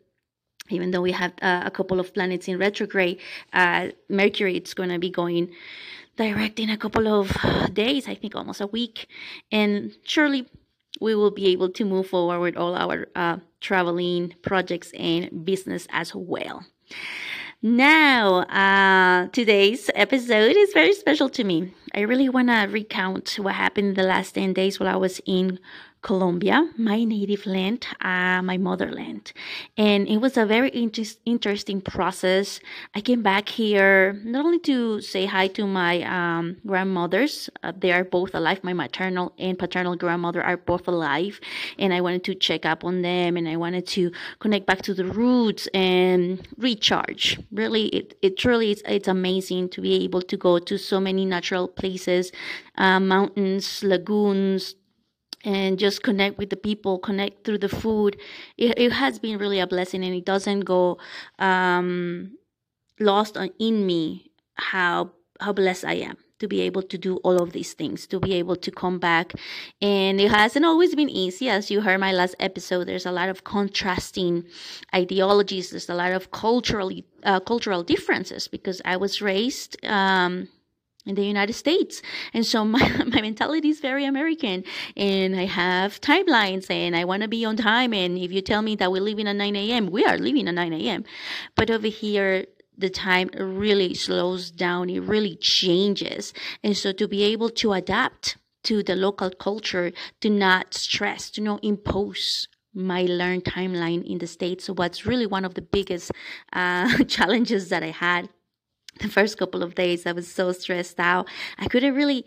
Even 0.70 0.92
though 0.92 1.02
we 1.02 1.12
have 1.12 1.32
uh, 1.42 1.62
a 1.64 1.70
couple 1.70 1.98
of 1.98 2.14
planets 2.14 2.46
in 2.46 2.56
retrograde, 2.56 3.18
uh, 3.52 3.88
Mercury 4.08 4.56
it's 4.56 4.72
going 4.72 4.90
to 4.90 5.00
be 5.00 5.10
going 5.10 5.50
direct 6.16 6.60
in 6.60 6.70
a 6.70 6.76
couple 6.76 7.08
of 7.08 7.36
days. 7.74 8.08
I 8.08 8.14
think 8.14 8.36
almost 8.36 8.60
a 8.60 8.68
week, 8.68 9.08
and 9.50 9.92
surely 10.04 10.46
we 11.00 11.14
will 11.14 11.30
be 11.30 11.48
able 11.48 11.70
to 11.70 11.84
move 11.84 12.06
forward 12.08 12.40
with 12.40 12.56
all 12.56 12.74
our 12.74 13.08
uh, 13.16 13.38
traveling 13.60 14.34
projects 14.42 14.92
and 14.92 15.44
business 15.44 15.86
as 15.90 16.14
well. 16.14 16.64
Now, 17.62 18.44
uh, 18.48 19.28
today's 19.32 19.90
episode 19.94 20.56
is 20.56 20.72
very 20.72 20.94
special 20.94 21.28
to 21.28 21.44
me. 21.44 21.74
I 21.94 22.00
really 22.00 22.30
want 22.30 22.48
to 22.48 22.66
recount 22.70 23.34
what 23.38 23.54
happened 23.54 23.96
the 23.96 24.02
last 24.02 24.32
10 24.32 24.54
days 24.54 24.80
while 24.80 24.88
I 24.88 24.96
was 24.96 25.20
in 25.26 25.58
Colombia, 26.02 26.66
my 26.78 27.04
native 27.04 27.44
land, 27.46 27.86
uh, 28.00 28.40
my 28.42 28.56
motherland. 28.56 29.32
And 29.76 30.08
it 30.08 30.18
was 30.18 30.36
a 30.36 30.46
very 30.46 30.74
inter- 30.74 31.04
interesting 31.26 31.80
process. 31.80 32.60
I 32.94 33.00
came 33.00 33.22
back 33.22 33.48
here 33.48 34.14
not 34.24 34.44
only 34.44 34.60
to 34.60 35.00
say 35.02 35.26
hi 35.26 35.48
to 35.48 35.66
my 35.66 36.02
um, 36.02 36.56
grandmothers, 36.66 37.50
uh, 37.62 37.72
they 37.76 37.92
are 37.92 38.04
both 38.04 38.34
alive. 38.34 38.64
My 38.64 38.72
maternal 38.72 39.34
and 39.38 39.58
paternal 39.58 39.94
grandmother 39.96 40.42
are 40.42 40.56
both 40.56 40.88
alive. 40.88 41.38
And 41.78 41.92
I 41.92 42.00
wanted 42.00 42.24
to 42.24 42.34
check 42.34 42.64
up 42.64 42.84
on 42.84 43.02
them 43.02 43.36
and 43.36 43.46
I 43.48 43.56
wanted 43.56 43.86
to 43.88 44.10
connect 44.38 44.66
back 44.66 44.82
to 44.82 44.94
the 44.94 45.04
roots 45.04 45.66
and 45.74 46.46
recharge. 46.56 47.38
Really, 47.52 47.86
it, 47.88 48.16
it 48.22 48.38
truly 48.38 48.72
is, 48.72 48.82
it's 48.86 49.08
amazing 49.08 49.68
to 49.70 49.80
be 49.82 50.02
able 50.04 50.22
to 50.22 50.36
go 50.36 50.58
to 50.58 50.78
so 50.78 50.98
many 50.98 51.26
natural 51.26 51.68
places, 51.68 52.32
uh, 52.78 53.00
mountains, 53.00 53.84
lagoons, 53.84 54.76
and 55.44 55.78
just 55.78 56.02
connect 56.02 56.38
with 56.38 56.50
the 56.50 56.56
people, 56.56 56.98
connect 56.98 57.44
through 57.44 57.58
the 57.58 57.68
food. 57.68 58.16
It, 58.56 58.78
it 58.78 58.92
has 58.92 59.18
been 59.18 59.38
really 59.38 59.60
a 59.60 59.66
blessing, 59.66 60.04
and 60.04 60.14
it 60.14 60.24
doesn't 60.24 60.60
go 60.60 60.98
um, 61.38 62.36
lost 62.98 63.36
on, 63.36 63.50
in 63.58 63.86
me 63.86 64.30
how 64.54 65.12
how 65.40 65.52
blessed 65.52 65.84
I 65.86 65.94
am 65.94 66.18
to 66.40 66.48
be 66.48 66.62
able 66.62 66.82
to 66.82 66.98
do 66.98 67.16
all 67.18 67.40
of 67.40 67.52
these 67.52 67.74
things, 67.74 68.06
to 68.06 68.18
be 68.18 68.34
able 68.34 68.56
to 68.56 68.70
come 68.70 68.98
back. 68.98 69.32
And 69.80 70.20
it 70.20 70.30
hasn't 70.30 70.64
always 70.64 70.94
been 70.94 71.08
easy. 71.08 71.48
As 71.48 71.70
you 71.70 71.82
heard 71.82 72.00
my 72.00 72.12
last 72.12 72.34
episode, 72.40 72.84
there's 72.84 73.06
a 73.06 73.12
lot 73.12 73.28
of 73.28 73.44
contrasting 73.44 74.44
ideologies. 74.94 75.70
There's 75.70 75.88
a 75.88 75.94
lot 75.94 76.12
of 76.12 76.30
culturally 76.30 77.04
uh, 77.22 77.40
cultural 77.40 77.82
differences 77.82 78.48
because 78.48 78.80
I 78.84 78.96
was 78.96 79.22
raised 79.22 79.76
um, 79.84 80.48
in 81.06 81.14
the 81.14 81.24
United 81.24 81.54
States. 81.54 82.02
And 82.34 82.44
so 82.44 82.64
my, 82.64 83.04
my 83.06 83.20
mentality 83.20 83.70
is 83.70 83.80
very 83.80 84.04
American 84.04 84.64
and 84.96 85.36
I 85.36 85.46
have 85.46 86.00
timelines 86.00 86.70
and 86.70 86.96
I 86.96 87.04
want 87.04 87.22
to 87.22 87.28
be 87.28 87.44
on 87.44 87.56
time. 87.56 87.92
And 87.92 88.18
if 88.18 88.32
you 88.32 88.42
tell 88.42 88.62
me 88.62 88.76
that 88.76 88.92
we're 88.92 89.02
leaving 89.02 89.28
at 89.28 89.36
9 89.36 89.56
a.m., 89.56 89.86
we 89.90 90.04
are 90.04 90.18
leaving 90.18 90.48
at 90.48 90.54
9 90.54 90.72
a.m. 90.72 91.04
But 91.56 91.70
over 91.70 91.86
here, 91.86 92.46
the 92.76 92.90
time 92.90 93.28
really 93.34 93.94
slows 93.94 94.50
down. 94.50 94.88
It 94.88 95.00
really 95.00 95.36
changes. 95.36 96.32
And 96.62 96.76
so 96.76 96.92
to 96.92 97.06
be 97.06 97.22
able 97.24 97.50
to 97.50 97.72
adapt 97.72 98.36
to 98.64 98.82
the 98.82 98.96
local 98.96 99.30
culture, 99.30 99.92
to 100.20 100.30
not 100.30 100.74
stress, 100.74 101.30
to 101.30 101.40
not 101.40 101.64
impose 101.64 102.46
my 102.72 103.02
learn 103.02 103.40
timeline 103.40 104.08
in 104.08 104.18
the 104.18 104.26
States. 104.26 104.68
What's 104.68 105.04
really 105.04 105.26
one 105.26 105.44
of 105.44 105.54
the 105.54 105.62
biggest 105.62 106.12
uh, 106.52 107.04
challenges 107.08 107.68
that 107.70 107.82
I 107.82 107.90
had 107.90 108.28
the 109.00 109.08
first 109.08 109.38
couple 109.38 109.62
of 109.62 109.74
days 109.74 110.06
i 110.06 110.12
was 110.12 110.28
so 110.30 110.52
stressed 110.52 111.00
out. 111.00 111.28
I 111.58 111.66
couldn't 111.68 111.94
really 111.94 112.24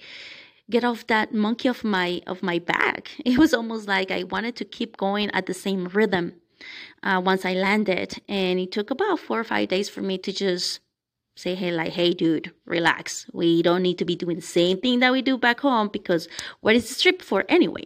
get 0.70 0.84
off 0.84 1.08
that 1.08 1.34
monkey 1.34 1.68
of 1.70 1.84
my 1.84 2.22
of 2.28 2.44
my 2.44 2.60
back. 2.60 3.12
It 3.26 3.38
was 3.38 3.54
almost 3.54 3.88
like 3.88 4.12
i 4.12 4.24
wanted 4.24 4.56
to 4.58 4.66
keep 4.66 4.98
going 4.98 5.30
at 5.32 5.46
the 5.46 5.54
same 5.54 5.86
rhythm 5.88 6.34
uh, 7.04 7.22
once 7.24 7.46
i 7.46 7.54
landed. 7.54 8.22
And 8.28 8.60
it 8.60 8.72
took 8.72 8.90
about 8.92 9.20
four 9.20 9.40
or 9.40 9.44
five 9.44 9.70
days 9.70 9.90
for 9.90 10.02
me 10.02 10.18
to 10.20 10.32
just 10.32 10.80
say 11.36 11.56
hey 11.56 11.72
like 11.72 11.94
hey 11.94 12.14
dude 12.14 12.52
relax. 12.66 13.26
We 13.34 13.62
don't 13.64 13.84
need 13.84 13.98
to 14.00 14.06
be 14.06 14.16
doing 14.16 14.38
the 14.38 14.54
same 14.60 14.80
thing 14.80 15.00
that 15.00 15.12
we 15.12 15.22
do 15.22 15.38
back 15.38 15.60
home 15.62 15.90
because 15.92 16.28
what 16.62 16.76
is 16.76 16.88
this 16.88 17.02
trip 17.02 17.22
for 17.22 17.46
anyway 17.50 17.86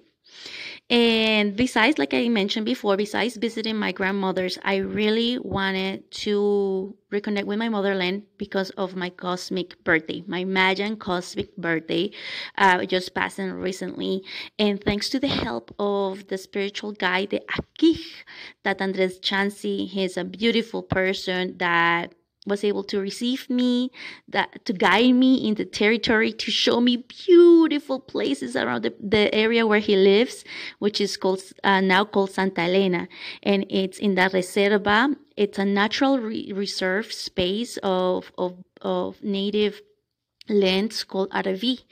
and 0.89 1.57
besides, 1.57 1.97
like 1.97 2.13
I 2.13 2.29
mentioned 2.29 2.65
before, 2.65 2.95
besides 2.95 3.35
visiting 3.35 3.75
my 3.75 3.91
grandmother's, 3.91 4.57
I 4.63 4.77
really 4.77 5.37
wanted 5.37 6.09
to 6.23 6.95
reconnect 7.11 7.43
with 7.43 7.59
my 7.59 7.67
motherland 7.67 8.23
because 8.37 8.69
of 8.71 8.95
my 8.95 9.09
cosmic 9.09 9.83
birthday, 9.83 10.23
my 10.27 10.45
Mayan 10.45 10.95
cosmic 10.95 11.55
birthday, 11.57 12.11
uh, 12.57 12.85
just 12.85 13.13
passing 13.13 13.51
recently. 13.51 14.23
And 14.57 14.81
thanks 14.81 15.09
to 15.09 15.19
the 15.19 15.27
help 15.27 15.75
of 15.77 16.27
the 16.27 16.37
spiritual 16.37 16.93
guide, 16.93 17.31
the 17.31 17.41
Akij, 17.51 17.99
Tat 18.63 18.81
Andres 18.81 19.19
Chanci, 19.19 19.89
he's 19.89 20.15
a 20.15 20.23
beautiful 20.23 20.83
person 20.83 21.57
that 21.57 22.13
was 22.47 22.63
able 22.63 22.83
to 22.85 22.99
receive 22.99 23.49
me, 23.49 23.91
that 24.27 24.65
to 24.65 24.73
guide 24.73 25.13
me 25.13 25.47
in 25.47 25.55
the 25.55 25.65
territory, 25.65 26.31
to 26.33 26.49
show 26.51 26.79
me 26.79 26.97
beautiful 26.97 27.99
places 27.99 28.55
around 28.55 28.83
the, 28.83 28.93
the 28.99 29.33
area 29.35 29.67
where 29.67 29.79
he 29.79 29.95
lives, 29.95 30.43
which 30.79 30.99
is 31.01 31.17
called 31.17 31.41
uh, 31.63 31.81
now 31.81 32.05
called 32.05 32.31
Santa 32.31 32.61
Elena, 32.61 33.07
and 33.43 33.65
it's 33.69 33.99
in 33.99 34.15
the 34.15 34.21
reserva. 34.21 35.15
It's 35.35 35.59
a 35.59 35.65
natural 35.65 36.19
re- 36.19 36.51
reserve 36.53 37.13
space 37.13 37.77
of 37.83 38.31
of 38.37 38.55
of 38.81 39.21
native 39.23 39.81
lands 40.49 41.03
called 41.03 41.29
Arvi, 41.31 41.83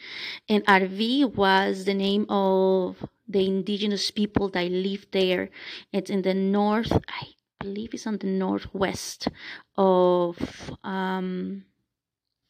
and 0.47 0.65
Arvi 0.65 1.25
was 1.25 1.85
the 1.85 1.93
name 1.93 2.25
of 2.29 3.05
the 3.27 3.45
indigenous 3.45 4.11
people 4.11 4.49
that 4.49 4.71
lived 4.71 5.11
there. 5.11 5.49
It's 5.91 6.09
in 6.09 6.21
the 6.21 6.33
north. 6.33 6.91
I 6.91 7.34
believe 7.65 7.93
it's 7.93 8.07
on 8.07 8.17
the 8.17 8.27
northwest 8.27 9.27
of 9.75 10.37
um 10.83 11.65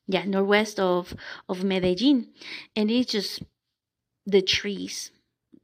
yeah 0.07 0.25
northwest 0.25 0.79
of 0.79 1.15
of 1.47 1.63
medellin. 1.63 2.27
And 2.75 2.91
it's 2.91 3.11
just 3.11 3.43
the 4.25 4.41
trees 4.41 5.11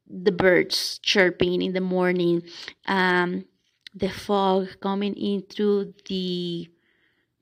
the 0.08 0.31
birds 0.31 1.00
chirping 1.00 1.62
in 1.62 1.74
the 1.74 1.81
morning 1.81 2.43
um 2.88 3.46
the 3.93 4.10
fog 4.10 4.79
coming 4.81 5.15
in 5.15 5.41
through 5.41 5.93
the 6.08 6.70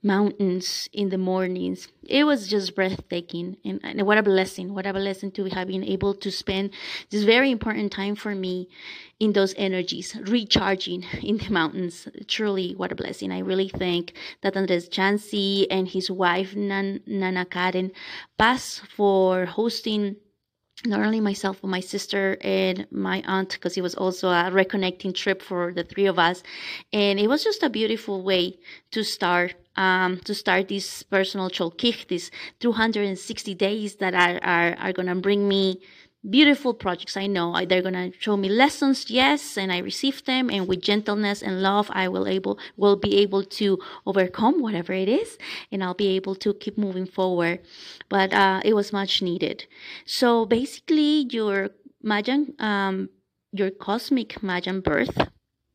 mountains 0.01 0.88
in 0.94 1.10
the 1.10 1.18
mornings. 1.18 1.88
It 2.03 2.24
was 2.24 2.48
just 2.48 2.75
breathtaking. 2.75 3.58
And, 3.65 3.79
and, 3.84 4.08
what 4.08 4.18
a 4.18 4.24
blessing. 4.24 4.74
What 4.74 4.86
a 4.86 4.94
blessing 4.94 5.32
to 5.32 5.46
have 5.46 5.68
been 5.68 5.84
able 5.84 6.13
to 6.15 6.32
spend 6.32 6.72
this 7.10 7.24
very 7.24 7.51
important 7.51 7.91
time 7.91 8.15
for 8.15 8.34
me 8.34 8.70
in 9.20 9.34
those 9.34 9.53
energies, 9.58 10.15
recharging 10.24 11.06
in 11.22 11.38
the 11.38 11.50
mountains. 11.50 12.08
Truly, 12.27 12.74
what 12.75 12.91
a 12.91 12.96
blessing. 12.96 13.32
I 13.32 13.39
really 13.39 13.70
thank 13.70 14.13
Tat 14.41 14.56
Andres 14.56 14.88
Chanci 14.89 15.68
and 15.70 15.88
his 15.88 16.10
wife, 16.10 16.56
Nan, 16.56 17.01
Nana 17.06 17.46
Karen 17.46 17.91
Paz, 18.38 18.82
for 18.96 19.46
hosting 19.46 20.15
not 20.86 21.01
only 21.01 21.20
myself 21.20 21.60
but 21.62 21.68
my 21.68 21.82
sister 21.82 22.38
and 22.41 22.88
my 22.89 23.22
aunt 23.27 23.51
because 23.51 23.75
it 23.75 23.82
was 23.82 23.96
also 23.96 24.29
a 24.29 24.50
reconnecting 24.50 25.13
trip 25.13 25.41
for 25.41 25.74
the 25.74 25.84
three 25.84 26.06
of 26.06 26.18
us 26.18 26.41
and 26.94 27.20
it 27.20 27.27
was 27.27 27.44
just 27.44 27.63
a 27.63 27.70
beautiful 27.70 28.24
way 28.24 28.58
to 28.91 29.03
start 29.03 29.56
um, 29.79 30.19
to 30.25 30.36
start 30.36 30.67
this 30.67 31.03
personal 31.03 31.50
cholquij, 31.50 32.07
these 32.07 32.31
260 32.59 33.55
days 33.55 33.95
that 33.95 34.13
are, 34.13 34.39
are, 34.43 34.75
are 34.77 34.93
going 34.93 35.07
to 35.07 35.15
bring 35.15 35.48
me 35.48 35.79
beautiful 36.29 36.74
projects. 36.74 37.15
I 37.15 37.27
know 37.27 37.55
they're 37.65 37.81
going 37.81 37.93
to 37.93 38.12
show 38.19 38.36
me 38.36 38.50
lessons. 38.50 39.09
Yes. 39.09 39.57
And 39.57 39.71
I 39.71 39.77
receive 39.77 40.25
them. 40.25 40.50
And 40.50 40.67
with 40.67 40.81
gentleness 40.81 41.41
and 41.41 41.62
love, 41.62 41.89
I 41.93 42.09
will 42.09 42.27
able, 42.27 42.59
will 42.75 42.98
be 42.98 43.17
able 43.19 43.43
to 43.59 43.79
overcome 44.05 44.62
whatever 44.62 44.91
it 44.91 45.07
is. 45.07 45.38
And 45.71 45.81
I'll 45.81 45.93
be 45.93 46.09
able 46.17 46.36
to 46.36 46.53
keep 46.53 46.77
moving 46.77 47.05
forward. 47.05 47.62
But, 48.09 48.33
uh, 48.33 48.59
it 48.65 48.74
was 48.74 48.91
much 48.91 49.21
needed. 49.21 49.65
So 50.05 50.45
basically 50.45 51.25
your 51.31 51.69
Mayan, 52.03 52.53
um, 52.59 53.09
your 53.53 53.71
cosmic 53.71 54.43
Mayan 54.43 54.81
birth 54.81 55.17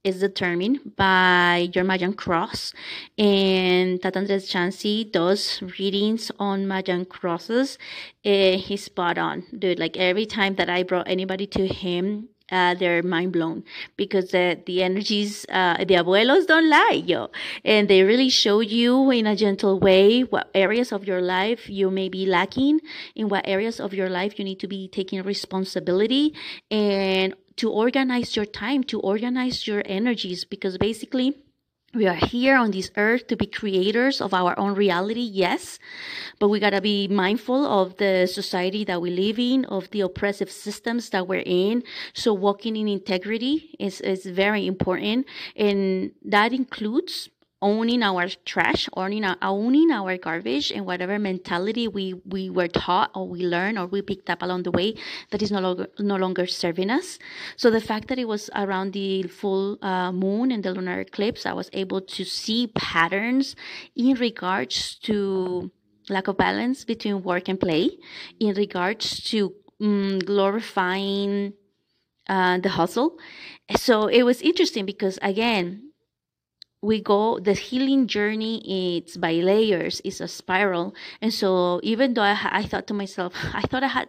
is 0.04 0.20
determined 0.20 0.94
by 0.96 1.70
your 1.74 1.82
Mayan 1.82 2.12
cross. 2.12 2.72
And 3.16 4.00
Tat 4.02 4.16
Andres 4.16 4.48
Chanci 4.48 5.10
does 5.10 5.62
readings 5.78 6.30
on 6.38 6.68
Mayan 6.68 7.06
crosses. 7.06 7.78
Uh, 8.24 8.58
he's 8.58 8.84
spot 8.84 9.16
on, 9.18 9.44
dude. 9.58 9.78
Like 9.78 9.96
every 9.96 10.26
time 10.26 10.56
that 10.56 10.68
I 10.68 10.82
brought 10.82 11.08
anybody 11.08 11.46
to 11.48 11.66
him, 11.66 12.28
uh, 12.50 12.74
they're 12.74 13.02
mind 13.02 13.32
blown 13.32 13.64
because 13.96 14.30
the, 14.30 14.60
the 14.66 14.82
energies, 14.82 15.46
uh, 15.48 15.78
the 15.78 15.94
abuelos 15.94 16.46
don't 16.46 16.68
lie, 16.68 17.02
yo. 17.04 17.30
And 17.64 17.88
they 17.88 18.02
really 18.02 18.28
show 18.28 18.60
you 18.60 19.10
in 19.10 19.26
a 19.26 19.36
gentle 19.36 19.78
way 19.78 20.22
what 20.22 20.50
areas 20.54 20.92
of 20.92 21.04
your 21.04 21.20
life 21.20 21.68
you 21.68 21.90
may 21.90 22.08
be 22.08 22.26
lacking, 22.26 22.80
in 23.14 23.28
what 23.28 23.46
areas 23.46 23.80
of 23.80 23.94
your 23.94 24.10
life 24.10 24.38
you 24.38 24.44
need 24.44 24.60
to 24.60 24.68
be 24.68 24.88
taking 24.88 25.22
responsibility 25.22 26.34
and 26.70 27.34
to 27.56 27.70
organize 27.70 28.34
your 28.34 28.44
time, 28.44 28.82
to 28.84 29.00
organize 29.00 29.66
your 29.66 29.82
energies, 29.86 30.44
because 30.44 30.76
basically, 30.76 31.43
we 31.94 32.06
are 32.06 32.14
here 32.14 32.56
on 32.56 32.72
this 32.72 32.90
earth 32.96 33.26
to 33.28 33.36
be 33.36 33.46
creators 33.46 34.20
of 34.20 34.34
our 34.34 34.58
own 34.58 34.74
reality, 34.74 35.20
yes, 35.20 35.78
but 36.38 36.48
we 36.48 36.58
gotta 36.58 36.80
be 36.80 37.08
mindful 37.08 37.64
of 37.64 37.96
the 37.98 38.26
society 38.26 38.84
that 38.84 39.00
we 39.00 39.10
live 39.10 39.38
in, 39.38 39.64
of 39.66 39.90
the 39.90 40.00
oppressive 40.00 40.50
systems 40.50 41.10
that 41.10 41.28
we're 41.28 41.44
in. 41.46 41.82
So 42.12 42.32
walking 42.32 42.76
in 42.76 42.88
integrity 42.88 43.76
is, 43.78 44.00
is 44.00 44.26
very 44.26 44.66
important. 44.66 45.26
And 45.56 46.12
that 46.24 46.52
includes 46.52 47.28
owning 47.64 48.02
our 48.02 48.28
trash, 48.44 48.90
owning 48.94 49.24
our, 49.24 49.38
owning 49.40 49.90
our 49.90 50.18
garbage, 50.18 50.70
and 50.70 50.84
whatever 50.84 51.18
mentality 51.18 51.88
we, 51.88 52.12
we 52.26 52.50
were 52.50 52.68
taught 52.68 53.10
or 53.14 53.26
we 53.26 53.40
learned 53.40 53.78
or 53.78 53.86
we 53.86 54.02
picked 54.02 54.28
up 54.28 54.42
along 54.42 54.64
the 54.64 54.70
way 54.70 54.94
that 55.30 55.40
is 55.40 55.50
no 55.50 55.60
longer 55.60 55.86
no 55.98 56.16
longer 56.16 56.46
serving 56.46 56.90
us. 56.90 57.18
So 57.56 57.70
the 57.70 57.80
fact 57.80 58.08
that 58.08 58.18
it 58.18 58.28
was 58.28 58.50
around 58.54 58.92
the 58.92 59.22
full 59.22 59.78
uh, 59.80 60.12
moon 60.12 60.52
and 60.52 60.62
the 60.62 60.74
lunar 60.74 61.00
eclipse, 61.00 61.46
I 61.46 61.54
was 61.54 61.70
able 61.72 62.02
to 62.02 62.24
see 62.24 62.66
patterns 62.66 63.56
in 63.96 64.14
regards 64.16 64.96
to 65.08 65.70
lack 66.10 66.28
of 66.28 66.36
balance 66.36 66.84
between 66.84 67.22
work 67.22 67.48
and 67.48 67.58
play, 67.58 67.96
in 68.38 68.54
regards 68.54 69.24
to 69.30 69.54
um, 69.80 70.18
glorifying 70.18 71.54
uh, 72.28 72.58
the 72.58 72.68
hustle. 72.68 73.16
So 73.74 74.08
it 74.08 74.24
was 74.24 74.42
interesting 74.42 74.84
because 74.84 75.18
again, 75.22 75.93
we 76.84 77.00
go 77.00 77.38
the 77.40 77.54
healing 77.54 78.06
journey 78.06 78.60
it's 78.98 79.16
by 79.16 79.32
layers 79.32 80.00
it's 80.04 80.20
a 80.20 80.28
spiral. 80.28 80.94
And 81.20 81.32
so 81.32 81.80
even 81.82 82.14
though 82.14 82.22
I, 82.22 82.38
I 82.60 82.62
thought 82.64 82.86
to 82.88 82.94
myself 82.94 83.32
i 83.54 83.62
thought 83.62 83.82
i 83.82 83.88
had 83.88 84.08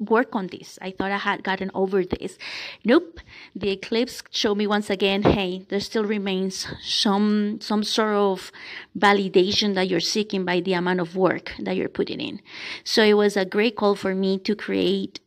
work 0.00 0.36
on 0.36 0.46
this. 0.46 0.78
I 0.80 0.92
thought 0.92 1.10
i 1.10 1.18
had 1.18 1.42
gotten 1.42 1.70
over 1.74 2.04
this. 2.04 2.38
Nope. 2.84 3.20
The 3.54 3.70
eclipse 3.70 4.22
showed 4.30 4.56
me 4.56 4.66
once 4.66 4.90
again 4.90 5.22
hey 5.22 5.66
there 5.68 5.80
still 5.80 6.04
remains 6.04 6.66
some 6.82 7.60
some 7.60 7.82
sort 7.84 8.14
of 8.14 8.52
validation 8.96 9.74
that 9.74 9.88
you're 9.88 10.00
seeking 10.14 10.44
by 10.44 10.60
the 10.60 10.74
amount 10.74 11.00
of 11.00 11.16
work 11.16 11.52
that 11.58 11.76
you're 11.76 11.88
putting 11.88 12.20
in. 12.20 12.40
So 12.84 13.02
it 13.02 13.14
was 13.14 13.36
a 13.36 13.44
great 13.44 13.76
call 13.76 13.94
for 13.94 14.14
me 14.14 14.38
to 14.38 14.54
create 14.54 15.20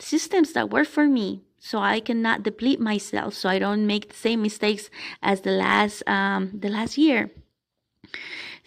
systems 0.00 0.52
that 0.52 0.70
work 0.70 0.88
for 0.88 1.06
me 1.06 1.42
so 1.58 1.78
I 1.78 2.00
cannot 2.00 2.42
deplete 2.42 2.80
myself 2.80 3.34
so 3.34 3.48
I 3.48 3.58
don't 3.58 3.86
make 3.86 4.08
the 4.08 4.16
same 4.16 4.42
mistakes 4.42 4.90
as 5.22 5.42
the 5.42 5.50
last 5.50 6.02
um, 6.06 6.50
the 6.54 6.68
last 6.68 6.98
year. 6.98 7.30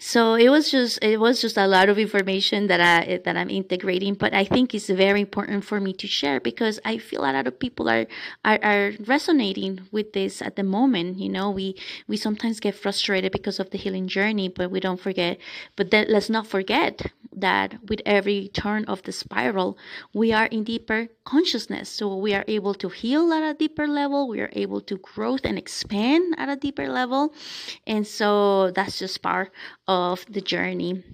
So 0.04 0.34
it 0.34 0.48
was 0.48 0.68
just 0.68 0.98
it 1.00 1.20
was 1.20 1.40
just 1.40 1.56
a 1.56 1.68
lot 1.68 1.88
of 1.88 1.96
information 1.96 2.66
that 2.66 2.80
i 2.80 3.20
that 3.24 3.36
i'm 3.36 3.48
integrating 3.48 4.14
but 4.14 4.34
i 4.34 4.44
think 4.44 4.74
it's 4.74 4.90
very 4.90 5.20
important 5.20 5.64
for 5.64 5.78
me 5.78 5.92
to 5.92 6.08
share 6.08 6.40
because 6.40 6.80
i 6.84 6.98
feel 6.98 7.20
a 7.20 7.30
lot 7.30 7.46
of 7.46 7.56
people 7.56 7.88
are 7.88 8.06
are, 8.44 8.58
are 8.64 8.92
resonating 9.06 9.80
with 9.92 10.12
this 10.12 10.42
at 10.42 10.56
the 10.56 10.64
moment 10.64 11.18
you 11.18 11.28
know? 11.28 11.52
We 11.52 11.76
we 12.08 12.16
sometimes 12.16 12.58
get 12.58 12.74
frustrated 12.74 13.30
because 13.30 13.60
of 13.60 13.70
the 13.70 13.78
healing 13.78 14.08
journey 14.08 14.48
but 14.48 14.72
we 14.72 14.80
don't 14.80 15.00
forget 15.00 15.38
but 15.76 15.92
let's 15.92 16.28
not 16.28 16.48
forget 16.48 17.12
that 17.34 17.78
with 17.88 18.00
every 18.04 18.48
turn 18.48 18.84
of 18.86 19.02
the 19.04 19.12
spiral 19.12 19.78
we 20.12 20.32
are 20.32 20.46
in 20.46 20.64
deeper 20.64 21.08
consciousness. 21.24 21.88
So 21.88 22.16
we 22.16 22.34
are 22.34 22.44
able 22.48 22.74
to 22.74 22.88
heal 22.88 23.32
at 23.32 23.42
a 23.42 23.54
deeper 23.54 23.86
level 23.86 24.28
we 24.28 24.40
are 24.40 24.50
able 24.52 24.80
to 24.82 24.96
grow 24.98 25.36
and 25.44 25.56
expand 25.58 26.34
at 26.38 26.48
a 26.48 26.56
deeper 26.56 26.88
level. 26.88 27.32
And 27.86 28.06
so 28.06 28.70
that's 28.72 28.98
just 28.98 29.22
part 29.22 29.50
of 29.86 29.91
the 30.30 30.40
journey. 30.40 31.04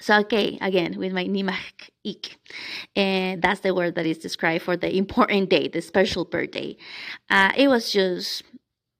So 0.00 0.18
okay, 0.20 0.58
again 0.62 0.96
with 0.98 1.12
my 1.12 1.24
Nimaj 1.24 1.60
Q'ij, 2.04 2.36
and 2.96 3.42
that's 3.42 3.60
the 3.60 3.74
word 3.74 3.96
that 3.96 4.06
is 4.06 4.18
described 4.18 4.64
for 4.64 4.76
the 4.76 4.96
important 4.96 5.50
day, 5.50 5.68
the 5.68 5.82
special 5.82 6.24
birthday. 6.24 6.76
Uh, 7.28 7.52
it 7.54 7.68
was 7.68 7.92
just 7.92 8.42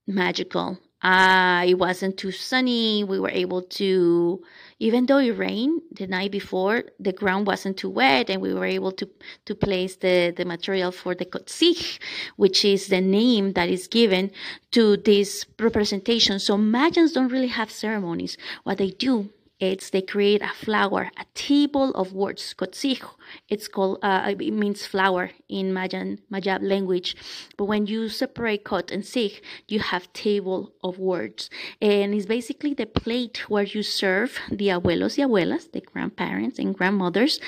magical. 0.05 0.77
Uh, 1.01 1.65
it 1.67 1.79
wasn't 1.79 2.17
too 2.17 2.31
sunny. 2.31 3.03
We 3.03 3.19
were 3.19 3.31
able 3.31 3.63
to, 3.81 4.43
even 4.81 5.05
though 5.05 5.19
it 5.19 5.37
rained 5.37 5.79
the 5.91 6.07
night 6.07 6.31
before, 6.31 6.83
the 6.99 7.13
ground 7.13 7.45
wasn't 7.45 7.77
too 7.77 7.89
wet, 7.89 8.31
and 8.31 8.41
we 8.41 8.51
were 8.51 8.65
able 8.65 8.91
to 8.93 9.07
to 9.45 9.53
place 9.53 9.95
the 9.97 10.33
the 10.35 10.43
material 10.43 10.91
for 10.91 11.13
the 11.13 11.25
kotzich, 11.33 11.99
which 12.35 12.65
is 12.65 12.87
the 12.87 12.99
name 12.99 13.53
that 13.53 13.69
is 13.69 13.87
given 13.87 14.31
to 14.71 14.97
this 14.97 15.45
representation. 15.59 16.39
So 16.39 16.57
Mayans 16.57 17.13
don't 17.13 17.31
really 17.31 17.53
have 17.59 17.69
ceremonies. 17.69 18.37
What 18.63 18.79
they 18.79 18.89
do 18.89 19.29
it's 19.61 19.91
they 19.91 20.01
create 20.01 20.41
a 20.41 20.49
flower, 20.49 21.11
a 21.17 21.25
table 21.35 21.91
of 21.91 22.13
words. 22.13 22.55
Kotzijo. 22.57 23.11
It's 23.47 23.67
called. 23.67 23.99
Uh, 24.01 24.33
it 24.39 24.53
means 24.53 24.85
flower 24.85 25.29
in 25.47 25.71
Mayan 25.71 26.19
Mayab 26.33 26.63
language. 26.63 27.15
But 27.57 27.65
when 27.65 27.85
you 27.85 28.09
separate 28.09 28.63
kot 28.63 28.91
and 28.91 29.05
sig, 29.05 29.41
you 29.67 29.79
have 29.79 30.11
table 30.13 30.73
of 30.83 30.97
words, 30.97 31.49
and 31.79 32.15
it's 32.15 32.25
basically 32.25 32.73
the 32.73 32.87
plate 32.87 33.49
where 33.49 33.63
you 33.63 33.83
serve 33.83 34.39
the 34.49 34.69
abuelos 34.69 35.17
y 35.17 35.23
abuelas, 35.23 35.71
the 35.71 35.81
grandparents 35.81 36.57
and 36.57 36.75
grandmothers, 36.75 37.39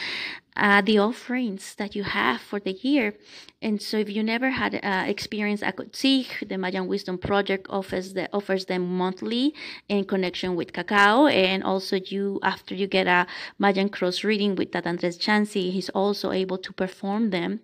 uh, 0.55 0.81
the 0.81 0.99
offerings 0.99 1.75
that 1.75 1.95
you 1.95 2.03
have 2.03 2.41
for 2.41 2.59
the 2.59 2.73
year. 2.73 3.15
And 3.61 3.81
so, 3.81 3.97
if 3.97 4.09
you 4.09 4.23
never 4.23 4.49
had 4.49 4.75
uh, 4.75 5.05
experienced 5.07 5.63
Akotzich, 5.63 6.47
the 6.47 6.57
Mayan 6.57 6.87
Wisdom 6.87 7.17
Project 7.17 7.67
offers 7.69 8.13
the, 8.13 8.29
offers 8.33 8.65
them 8.65 8.97
monthly 8.97 9.53
in 9.87 10.05
connection 10.05 10.55
with 10.55 10.73
cacao. 10.73 11.27
And 11.27 11.63
also, 11.63 11.95
you 11.97 12.39
after 12.43 12.75
you 12.75 12.87
get 12.87 13.07
a 13.07 13.25
Mayan 13.57 13.89
cross 13.89 14.23
reading 14.23 14.55
with 14.55 14.71
Tat 14.71 14.85
Andres 14.85 15.17
Chanci, 15.17 15.71
he's 15.71 15.89
also 15.89 16.31
able 16.31 16.57
to 16.57 16.73
perform 16.73 17.29
them 17.29 17.61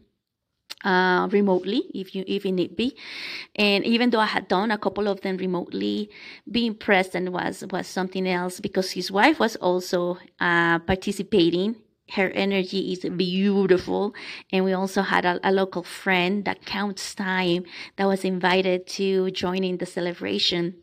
uh, 0.84 1.28
remotely 1.32 1.84
if 1.94 2.16
you 2.16 2.24
if 2.28 2.46
it 2.46 2.52
need 2.52 2.76
be 2.76 2.96
and 3.56 3.84
even 3.84 4.10
though 4.10 4.20
i 4.20 4.26
had 4.26 4.48
done 4.48 4.72
a 4.72 4.78
couple 4.78 5.08
of 5.08 5.20
them 5.22 5.38
remotely 5.38 6.10
being 6.50 6.74
present 6.74 7.32
was 7.32 7.64
was 7.72 7.88
something 7.88 8.28
else 8.28 8.60
because 8.60 8.92
his 8.92 9.12
wife 9.12 9.40
was 9.40 9.56
also 9.58 10.18
uh, 10.40 10.80
participating 10.80 11.76
her 12.14 12.30
energy 12.30 12.92
is 12.92 13.00
beautiful. 13.16 14.14
And 14.52 14.66
we 14.66 14.74
also 14.74 15.02
had 15.02 15.26
a, 15.26 15.40
a, 15.44 15.52
local 15.52 15.84
friend 15.84 16.46
that 16.46 16.66
counts 16.66 17.16
time 17.16 17.66
that 17.96 18.06
was 18.06 18.26
invited 18.26 18.88
to 18.88 19.32
join 19.32 19.64
in 19.64 19.78
the 19.78 19.86
celebration. 19.86 20.76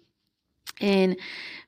And 0.80 1.16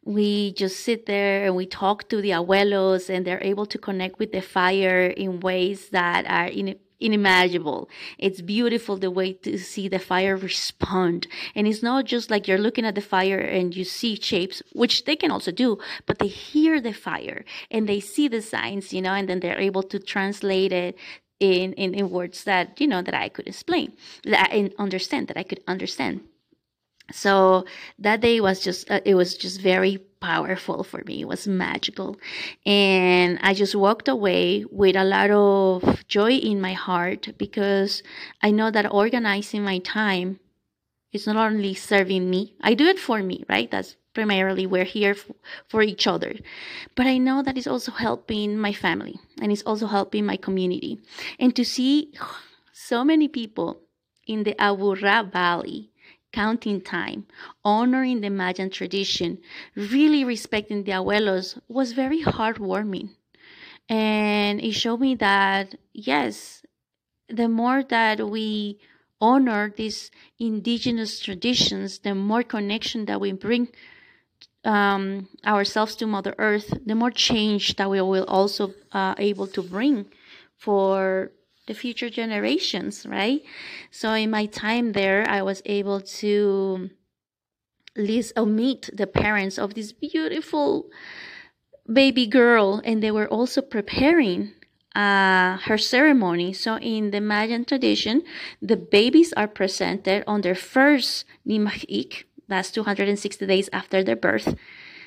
we 0.05 0.53
just 0.53 0.81
sit 0.81 1.07
there 1.07 1.45
and 1.45 1.57
we 1.57 1.67
talk 1.67 2.09
to 2.09 2.21
the 2.21 2.31
abuelos 2.31 3.11
and 3.11 3.27
they're 3.27 3.43
able 3.43 3.67
to 3.67 3.79
connect 3.79 4.19
with 4.19 4.33
the 4.33 4.41
fire 4.41 5.07
in 5.07 5.41
ways 5.41 5.91
that 5.91 6.27
are 6.27 6.49
in, 6.49 6.77
unimaginable. 7.02 7.88
It's 8.19 8.40
beautiful 8.40 8.97
the 8.97 9.11
way 9.11 9.33
to 9.33 9.59
see 9.59 9.88
the 9.88 9.99
fire 9.99 10.37
respond. 10.37 11.26
And 11.55 11.67
it's 11.67 11.83
not 11.83 12.05
just 12.05 12.31
like 12.31 12.49
you're 12.49 12.59
looking 12.59 12.85
at 12.85 12.95
the 12.95 13.00
fire 13.00 13.38
and 13.38 13.75
you 13.75 13.85
see 13.85 14.17
shapes, 14.17 14.62
which 14.73 15.05
they 15.05 15.17
can 15.17 15.31
also 15.31 15.52
do, 15.52 15.78
but 16.07 16.19
they 16.19 16.28
hear 16.28 16.81
the 16.81 16.93
fire 16.93 17.45
and 17.71 17.88
they 17.88 18.00
see 18.00 18.28
the 18.28 18.43
signs, 18.43 18.93
you 18.93 19.02
know, 19.02 19.14
and 19.14 19.28
then 19.28 19.40
they're 19.40 19.59
able 19.61 19.83
to 19.85 19.99
translate 19.99 20.73
it 20.73 20.97
in, 21.40 21.73
in, 21.75 21.95
in 21.95 22.11
words 22.11 22.45
that, 22.45 22.81
you 22.81 22.87
know, 22.87 23.02
that 23.02 23.14
I 23.14 23.28
could 23.28 23.47
explain, 23.47 23.93
that 24.25 24.50
I 24.52 24.71
understand, 24.78 25.28
that 25.28 25.37
I 25.37 25.45
could 25.45 25.61
understand 25.69 26.21
so 27.11 27.64
that 27.99 28.21
day 28.21 28.40
was 28.40 28.61
just 28.61 28.90
uh, 28.90 29.01
it 29.05 29.14
was 29.14 29.37
just 29.37 29.61
very 29.61 29.99
powerful 30.21 30.83
for 30.83 31.03
me. 31.07 31.21
It 31.23 31.29
was 31.29 31.47
magical. 31.47 32.16
And 32.66 33.38
i 33.42 33.55
just 33.55 33.75
walked 33.75 34.09
away 34.09 34.64
with 34.71 34.97
a 34.97 35.05
lot 35.05 35.31
of 35.31 36.07
joy 36.09 36.33
in 36.33 36.61
my 36.61 36.73
heart 36.73 37.29
because 37.38 38.03
i 38.42 38.51
know 38.51 38.71
that 38.71 38.92
organizing 38.92 39.62
my 39.62 39.79
time 39.79 40.40
is 41.12 41.27
not 41.27 41.37
only 41.37 41.75
serving 41.75 42.29
me 42.29 42.55
i 42.62 42.75
do 42.75 42.87
it 42.87 42.99
for 42.99 43.23
me 43.23 43.44
right? 43.49 43.71
That's 43.71 43.97
primarily 44.14 44.66
we're 44.66 44.85
here 44.85 45.12
f- 45.12 45.31
for 45.68 45.83
each 45.83 46.07
other. 46.07 46.35
But 46.97 47.07
i 47.07 47.18
know 47.18 47.42
that 47.42 47.57
it's 47.57 47.66
also 47.68 47.92
helping 47.92 48.59
my 48.59 48.73
family 48.73 49.16
and 49.40 49.53
it's 49.53 49.62
also 49.62 49.87
helping 49.87 50.27
my 50.27 50.37
community. 50.37 51.01
And 51.38 51.55
to 51.57 51.64
see 51.64 52.12
so 52.73 53.05
many 53.05 53.29
people 53.29 53.81
in 54.27 54.42
the 54.44 54.55
aburra 54.61 55.23
valley 55.33 55.90
counting 56.33 56.81
time, 56.81 57.27
honoring 57.64 58.21
the 58.21 58.31
Mayan 58.31 58.71
tradition, 58.71 59.38
really 59.75 60.25
respecting 60.25 60.85
the 60.85 60.93
abuelos 60.93 61.59
was 61.69 61.93
very 61.93 62.23
heartwarming. 62.23 63.11
And 63.88 64.61
it 64.61 64.73
showed 64.73 65.01
me 65.01 65.14
that, 65.17 65.75
yes, 65.93 66.62
the 67.29 67.49
more 67.49 67.83
that 67.85 68.29
we 68.29 68.79
honor 69.21 69.73
these 69.77 70.11
indigenous 70.38 71.21
traditions, 71.21 72.01
the 72.01 72.14
more 72.14 72.43
connection 72.43 73.07
that 73.07 73.21
we 73.21 73.33
bring 73.33 73.69
um, 74.64 75.29
ourselves 75.47 75.97
to 75.97 76.07
Mother 76.07 76.35
Earth, 76.38 76.73
the 76.85 76.95
more 76.95 77.11
change 77.11 77.77
that 77.77 77.88
we 77.88 78.01
will 78.01 78.25
also 78.25 78.75
uh, 78.93 79.14
able 79.19 79.47
to 79.49 79.62
bring 79.62 80.07
for 80.57 81.33
the 81.68 81.74
future 81.74 82.11
generations, 82.11 83.07
right? 83.07 83.42
So 83.90 84.12
in 84.14 84.31
my 84.31 84.46
time 84.46 84.92
there, 84.92 85.24
I 85.28 85.42
was 85.42 85.62
able 85.64 86.00
to 86.20 86.90
list 87.96 88.33
or 88.37 88.46
meet 88.46 88.90
the 88.92 89.07
parents 89.07 89.59
of 89.59 89.74
this 89.74 89.92
beautiful 89.92 90.90
baby 91.90 92.26
girl, 92.26 92.83
and 92.85 93.02
they 93.02 93.11
were 93.11 93.28
also 93.28 93.62
preparing 93.62 94.52
uh, 94.94 95.59
her 95.59 95.78
ceremony. 95.78 96.52
So 96.52 96.78
in 96.78 97.11
the 97.11 97.20
Mayan 97.20 97.64
tradition, 97.64 98.22
the 98.61 98.76
babies 98.76 99.33
are 99.37 99.48
presented 99.48 100.24
on 100.26 100.40
their 100.40 100.54
first 100.54 101.24
Nimaj 101.46 101.87
Q'ij, 101.87 102.24
that's 102.48 102.70
260 102.70 103.46
days 103.46 103.68
after 103.72 104.02
their 104.02 104.16
birth, 104.16 104.57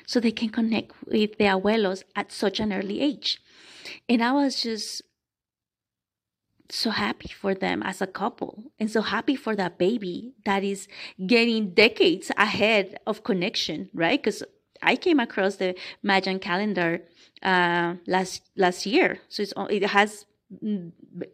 so 0.06 0.20
they 0.20 0.30
can 0.30 0.48
connect 0.48 0.92
with 1.06 1.36
the 1.38 1.44
abuelos 1.44 2.04
at 2.14 2.32
such 2.32 2.60
an 2.60 2.72
early 2.72 3.00
age. 3.00 3.42
And 4.08 4.22
I 4.22 4.32
was 4.32 4.62
just 4.62 5.02
so 6.72 6.90
happy 6.90 7.28
for 7.28 7.54
them 7.54 7.82
as 7.82 8.00
a 8.00 8.06
couple 8.06 8.64
and 8.80 8.90
so 8.90 9.02
happy 9.02 9.36
for 9.36 9.54
that 9.54 9.76
baby 9.76 10.32
that 10.46 10.64
is 10.64 10.88
getting 11.26 11.74
decades 11.74 12.30
ahead 12.36 12.98
of 13.06 13.22
connection, 13.24 13.90
right? 13.92 14.22
Because 14.22 14.42
I 14.82 14.96
came 14.96 15.20
across 15.20 15.56
the 15.56 15.74
Mayan 16.02 16.38
calendar 16.38 17.02
uh, 17.42 17.94
last 18.06 18.42
last 18.56 18.86
year, 18.86 19.20
so 19.28 19.44
it 19.68 19.84
has 19.84 20.26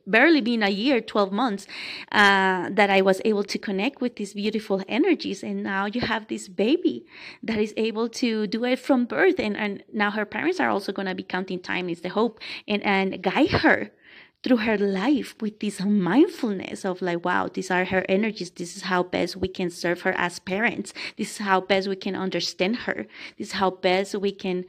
barely 0.07 0.41
been 0.41 0.63
a 0.63 0.69
year 0.69 1.01
12 1.01 1.33
months 1.33 1.67
uh, 2.13 2.69
that 2.71 2.89
i 2.89 3.01
was 3.01 3.21
able 3.25 3.43
to 3.43 3.59
connect 3.59 4.01
with 4.01 4.15
these 4.17 4.35
beautiful 4.35 4.81
energies. 4.89 5.43
And 5.43 5.63
now 5.63 5.87
you 5.87 6.01
have 6.03 6.29
this 6.29 6.47
baby 6.49 7.05
that 7.43 7.59
is 7.59 7.75
able 7.77 8.09
to 8.11 8.47
do 8.47 8.65
it 8.65 8.79
from 8.79 9.07
birth. 9.07 9.41
And, 9.41 9.57
and 9.57 9.83
now 9.93 10.11
her 10.13 10.25
parents 10.25 10.61
are 10.61 10.69
also 10.69 10.93
going 10.93 11.09
to 11.09 11.15
be 11.15 11.25
counting 11.25 11.59
time 11.59 11.89
is 11.89 12.03
the 12.03 12.11
hope 12.11 12.39
and, 12.69 12.83
and 12.85 13.21
guide 13.23 13.51
her 13.51 13.91
through 14.43 14.59
her 14.59 14.79
life 14.79 15.35
with 15.41 15.61
this 15.61 15.81
mindfulness 15.81 16.85
of 16.85 17.03
like, 17.03 17.25
wow, 17.25 17.49
these 17.53 17.71
are 17.71 17.85
her 17.87 18.05
energies. 18.09 18.51
This 18.51 18.77
is 18.77 18.83
how 18.83 19.03
best 19.03 19.37
we 19.37 19.49
can 19.49 19.71
serve 19.71 20.03
her 20.03 20.13
as 20.13 20.39
parents. 20.39 20.95
This 21.17 21.33
is 21.33 21.39
how 21.39 21.61
best 21.61 21.89
we 21.89 21.97
can 21.97 22.15
understand 22.15 22.77
her. 22.77 23.07
This 23.37 23.49
is 23.49 23.53
how 23.55 23.71
best 23.71 24.15
we 24.15 24.33
can 24.33 24.65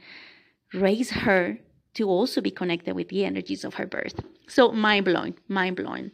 raise 0.74 1.10
her 1.10 1.58
to 1.94 2.08
also 2.08 2.40
be 2.40 2.50
connected 2.50 2.94
with 2.94 3.08
the 3.08 3.24
energies 3.24 3.64
of 3.64 3.74
her 3.74 3.86
birth. 3.86 4.20
So 4.48 4.72
mind 4.72 5.04
blowing, 5.04 5.34
mind 5.48 5.76
blowing. 5.76 6.12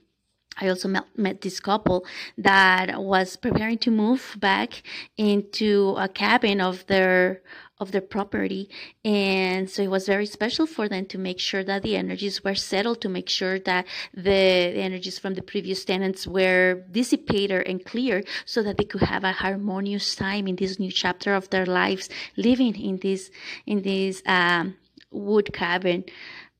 I 0.58 0.68
also 0.68 0.88
met, 0.88 1.04
met, 1.16 1.42
this 1.42 1.60
couple 1.60 2.06
that 2.38 3.02
was 3.02 3.36
preparing 3.36 3.76
to 3.78 3.90
move 3.90 4.36
back 4.38 4.82
into 5.18 5.94
a 5.98 6.08
cabin 6.08 6.62
of 6.62 6.86
their 6.86 7.42
of 7.78 7.92
their 7.92 8.00
property. 8.00 8.70
And 9.04 9.68
so 9.68 9.82
it 9.82 9.90
was 9.90 10.06
very 10.06 10.26
special 10.26 10.66
for 10.66 10.88
them 10.88 11.06
to 11.06 11.18
make 11.18 11.38
sure 11.38 11.62
that 11.64 11.82
the 11.82 11.96
energies 11.96 12.42
were 12.42 12.54
settled 12.54 13.00
to 13.02 13.08
make 13.08 13.28
sure 13.28 13.58
that 13.60 13.86
the, 14.14 14.22
the 14.22 14.80
energies 14.80 15.18
from 15.18 15.34
the 15.34 15.42
previous 15.42 15.84
tenants 15.84 16.26
were 16.26 16.84
dissipated 16.90 17.66
and 17.66 17.84
clear 17.84 18.22
so 18.44 18.62
that 18.62 18.78
they 18.78 18.84
could 18.84 19.02
have 19.02 19.24
a 19.24 19.32
harmonious 19.32 20.14
time 20.14 20.48
in 20.48 20.56
this 20.56 20.78
new 20.78 20.90
chapter 20.90 21.34
of 21.34 21.50
their 21.50 21.66
lives 21.66 22.08
living 22.36 22.74
in 22.80 22.98
this 22.98 23.30
in 23.66 23.82
this 23.82 24.22
um, 24.26 24.76
wood 25.10 25.52
cabin. 25.52 26.04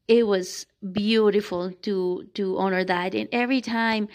It 0.08 0.26
was 0.26 0.66
beautiful 0.92 1.72
to 1.72 2.28
to 2.34 2.58
honor 2.58 2.84
that. 2.84 3.14
And 3.14 3.28
every 3.32 3.60
time 3.60 4.08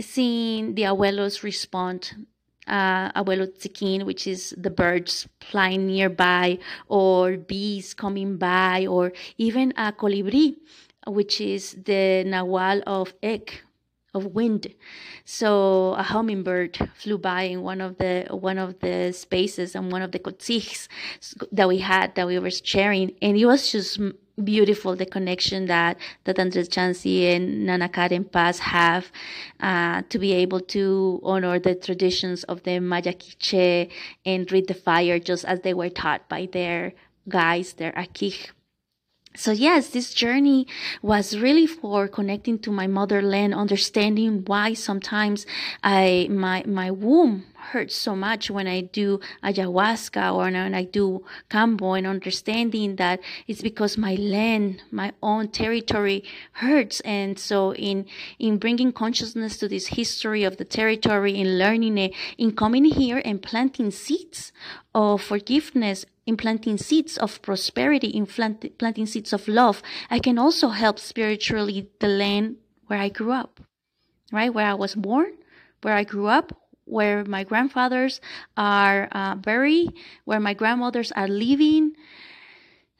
seeing 0.00 0.74
the 0.74 0.82
abuelos 0.82 1.42
respond 1.42 2.26
uh, 2.70 3.12
abuelo 3.12 3.46
tzikin, 3.46 4.06
which 4.06 4.26
is 4.26 4.54
the 4.56 4.70
birds 4.70 5.28
flying 5.40 5.86
nearby, 5.86 6.58
or 6.88 7.36
bees 7.36 7.92
coming 7.94 8.38
by, 8.38 8.86
or 8.86 9.12
even 9.36 9.74
a 9.76 9.92
colibri, 9.92 10.56
which 11.06 11.40
is 11.40 11.76
the 11.84 12.24
nahual 12.26 12.82
of 12.86 13.12
egg, 13.22 13.60
of 14.14 14.26
wind. 14.34 14.72
So 15.24 15.94
a 15.94 16.02
hummingbird 16.02 16.78
flew 16.94 17.18
by 17.18 17.42
in 17.42 17.62
one 17.62 17.80
of 17.80 17.98
the 17.98 18.26
one 18.30 18.58
of 18.58 18.78
the 18.80 19.12
spaces 19.12 19.74
and 19.74 19.92
one 19.92 20.02
of 20.02 20.12
the 20.12 20.18
kotziks 20.18 20.88
that 21.52 21.68
we 21.68 21.78
had 21.78 22.14
that 22.14 22.26
we 22.26 22.38
were 22.38 22.50
sharing, 22.50 23.12
and 23.22 23.36
it 23.36 23.46
was 23.46 23.70
just 23.72 24.00
beautiful 24.40 24.96
the 24.96 25.06
connection 25.06 25.66
that 25.66 25.96
Tat 26.24 26.38
Andres 26.38 26.68
Chanci 26.68 27.34
and 27.34 27.66
Nana 27.66 27.88
Karen 27.88 28.24
Paz 28.24 28.58
have 28.58 29.10
uh, 29.60 30.02
to 30.08 30.18
be 30.18 30.32
able 30.32 30.60
to 30.60 31.20
honor 31.22 31.58
the 31.58 31.74
traditions 31.74 32.44
of 32.44 32.62
the 32.62 32.80
Maya 32.80 33.12
Quiche 33.12 33.88
and 34.24 34.50
read 34.50 34.68
the 34.68 34.74
fire 34.74 35.18
just 35.18 35.44
as 35.44 35.60
they 35.60 35.74
were 35.74 35.90
taught 35.90 36.28
by 36.28 36.48
their 36.52 36.92
guides, 37.28 37.74
their 37.74 37.92
akij 37.92 38.50
so 39.34 39.52
yes 39.52 39.90
this 39.90 40.12
journey 40.12 40.66
was 41.02 41.36
really 41.38 41.66
for 41.66 42.08
connecting 42.08 42.58
to 42.58 42.70
my 42.70 42.86
motherland 42.86 43.54
understanding 43.54 44.42
why 44.46 44.74
sometimes 44.74 45.46
i 45.84 46.26
my 46.30 46.64
my 46.66 46.90
womb 46.90 47.44
hurts 47.72 47.94
so 47.94 48.16
much 48.16 48.50
when 48.50 48.66
i 48.66 48.80
do 48.80 49.20
ayahuasca 49.44 50.34
or 50.34 50.50
when 50.50 50.74
i 50.74 50.82
do 50.82 51.24
kambo 51.48 51.96
and 51.96 52.06
understanding 52.06 52.96
that 52.96 53.20
it's 53.46 53.62
because 53.62 53.96
my 53.96 54.14
land 54.14 54.82
my 54.90 55.12
own 55.22 55.48
territory 55.48 56.24
hurts. 56.52 57.00
And 57.00 57.38
so 57.38 57.74
in 57.74 58.06
in 58.38 58.58
bringing 58.58 58.92
consciousness 58.92 59.56
to 59.58 59.68
this 59.68 59.88
history 59.88 60.44
of 60.44 60.56
the 60.56 60.64
territory 60.64 61.38
in 61.38 61.58
learning 61.58 61.98
it 61.98 62.12
in 62.38 62.52
coming 62.52 62.84
here 62.84 63.22
and 63.24 63.42
planting 63.42 63.90
seeds 63.90 64.52
of 64.94 65.22
forgiveness 65.22 66.04
in 66.30 66.36
planting 66.36 66.78
seeds 66.78 67.18
of 67.18 67.42
prosperity, 67.42 68.06
in 68.06 68.24
plant- 68.24 68.78
planting 68.78 69.06
seeds 69.06 69.32
of 69.32 69.48
love. 69.48 69.82
I 70.08 70.20
can 70.20 70.38
also 70.38 70.68
help 70.68 70.98
spiritually 70.98 71.90
the 71.98 72.06
land 72.06 72.56
where 72.86 73.00
I 73.00 73.08
grew 73.08 73.32
up, 73.32 73.60
right? 74.30 74.54
Where 74.54 74.66
I 74.66 74.74
was 74.74 74.94
born, 74.94 75.32
where 75.82 75.94
I 75.94 76.04
grew 76.04 76.28
up, 76.28 76.46
where 76.84 77.24
my 77.24 77.42
grandfathers 77.42 78.20
are 78.56 79.08
uh, 79.10 79.34
buried, 79.34 79.90
where 80.24 80.38
my 80.38 80.54
grandmothers 80.54 81.10
are 81.12 81.28
living, 81.28 81.92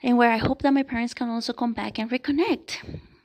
and 0.02 0.18
where 0.18 0.32
I 0.32 0.38
hope 0.38 0.62
that 0.62 0.74
my 0.74 0.82
parents 0.82 1.14
can 1.14 1.28
also 1.28 1.52
come 1.52 1.72
back 1.72 1.98
and 1.98 2.10
reconnect. 2.10 2.68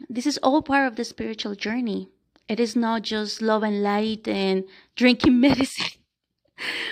This 0.07 0.27
is 0.27 0.37
all 0.43 0.61
part 0.61 0.87
of 0.87 0.95
the 0.97 1.03
spiritual 1.03 1.55
journey. 1.55 2.09
It 2.47 2.59
is 2.59 2.75
not 2.75 3.01
just 3.01 3.41
love 3.41 3.63
and 3.63 3.81
light 3.81 4.27
and 4.27 4.65
drinking 4.95 5.39
medicine. 5.47 5.97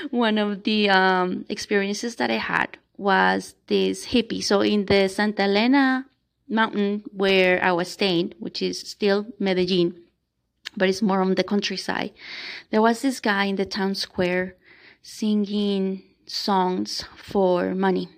One 0.10 0.40
of 0.40 0.64
the 0.64 0.90
um, 0.90 1.46
experiences 1.48 2.16
that 2.18 2.32
I 2.32 2.42
had 2.42 2.78
was 2.98 3.56
this 3.68 4.08
hippie. 4.08 4.44
So 4.44 4.62
in 4.62 4.86
the 4.86 5.08
Santa 5.08 5.44
Elena 5.44 6.06
mountain 6.48 7.04
where 7.12 7.64
I 7.64 7.72
was 7.72 7.90
staying, 7.90 8.34
which 8.40 8.62
is 8.62 8.80
still 8.80 9.26
Medellin, 9.40 9.96
but 10.76 10.90
it's 10.90 11.02
more 11.02 11.22
on 11.22 11.36
the 11.36 11.44
countryside, 11.44 12.12
there 12.72 12.82
was 12.82 13.02
this 13.02 13.20
guy 13.20 13.46
in 13.46 13.56
the 13.56 13.66
town 13.66 13.96
square 13.96 14.56
singing 15.02 16.04
songs 16.26 17.04
for 17.18 17.76
money. 17.76 18.10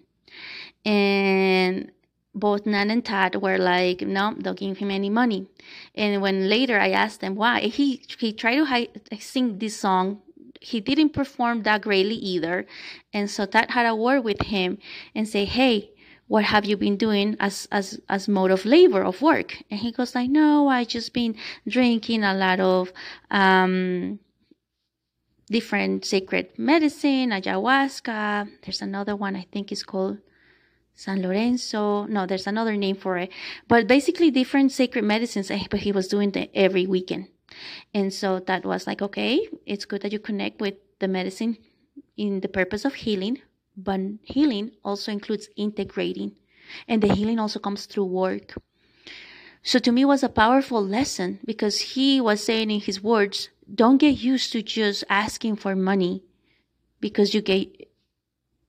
And 0.86 1.92
both 2.34 2.66
Nan 2.66 2.92
and 2.92 3.04
Tat 3.04 3.42
were 3.42 3.58
like, 3.58 4.02
no, 4.02 4.36
don't 4.40 4.60
give 4.60 4.78
him 4.78 4.92
any 4.92 5.10
money. 5.10 5.48
And 5.96 6.22
when 6.22 6.50
later 6.50 6.80
I 6.80 6.92
asked 6.92 7.22
them 7.22 7.36
why, 7.36 7.62
he 7.62 8.04
he 8.20 8.34
tried 8.34 8.58
to 8.66 9.18
sing 9.20 9.58
this 9.58 9.78
song 9.78 10.22
he 10.66 10.82
didn't 10.82 11.14
perform 11.14 11.62
that 11.62 11.82
greatly 11.82 12.16
either. 12.16 12.66
And 13.14 13.30
so 13.30 13.46
that 13.46 13.70
had 13.70 13.86
a 13.86 13.96
word 13.96 14.22
with 14.22 14.42
him 14.42 14.80
and 15.14 15.28
say, 15.28 15.46
Hey, 15.46 15.92
what 16.28 16.44
have 16.44 16.66
you 16.66 16.76
been 16.76 16.98
doing 16.98 17.38
as 17.40 17.68
as 17.72 18.00
as 18.10 18.28
mode 18.28 18.50
of 18.50 18.66
labor 18.66 19.04
of 19.04 19.22
work? 19.22 19.62
And 19.70 19.80
he 19.80 19.92
goes 19.92 20.16
like 20.16 20.30
no 20.32 20.68
i 20.68 20.84
just 20.84 21.14
been 21.14 21.36
drinking 21.68 22.24
a 22.24 22.34
lot 22.34 22.60
of 22.60 22.92
um 23.30 24.18
different 25.52 26.04
sacred 26.04 26.58
medicine 26.58 27.30
ayahuasca. 27.30 28.50
There's 28.64 28.82
another 28.82 29.16
one 29.16 29.36
i 29.36 29.46
think 29.52 29.72
is 29.72 29.84
called 29.84 30.18
san 30.96 31.22
lorenzo. 31.22 32.06
No 32.06 32.26
there's 32.26 32.48
another 32.48 32.76
name 32.76 32.96
for 32.96 33.20
it. 33.20 33.30
But 33.68 33.86
basically 33.86 34.32
different 34.32 34.72
sacred 34.72 35.06
medicines 35.06 35.52
eh, 35.52 35.66
but 35.70 35.82
he 35.82 35.92
was 35.92 36.08
doing 36.08 36.32
that 36.32 36.50
every 36.56 36.88
weekend 36.88 37.28
and 37.94 38.14
so 38.14 38.40
that 38.40 38.66
was 38.66 38.88
like, 38.88 39.02
okay, 39.02 39.48
it's 39.66 39.86
good 39.86 40.02
that 40.02 40.12
you 40.12 40.20
connect 40.20 40.62
with 40.62 40.76
the 41.00 41.08
medicine 41.08 41.58
in 42.18 42.40
the 42.42 42.48
purpose 42.48 42.86
of 42.86 42.94
healing, 42.94 43.42
but 43.76 44.00
healing 44.24 44.72
also 44.84 45.12
includes 45.12 45.50
integrating. 45.56 46.34
And 46.88 47.02
the 47.02 47.14
healing 47.14 47.40
also 47.40 47.60
comes 47.60 47.86
through 47.86 48.06
work. 48.06 48.56
So 49.62 49.80
to 49.80 49.92
me 49.92 50.06
was 50.06 50.24
a 50.24 50.30
powerful 50.30 50.86
lesson 50.86 51.40
because 51.46 51.80
he 51.80 52.22
was 52.22 52.44
saying 52.44 52.70
in 52.72 52.80
his 52.80 53.02
words, 53.02 53.50
don't 53.74 53.98
get 53.98 54.22
used 54.22 54.52
to 54.52 54.62
just 54.62 55.04
asking 55.10 55.56
for 55.58 55.76
money 55.76 56.24
because 57.00 57.34
you 57.34 57.42
get 57.42 57.68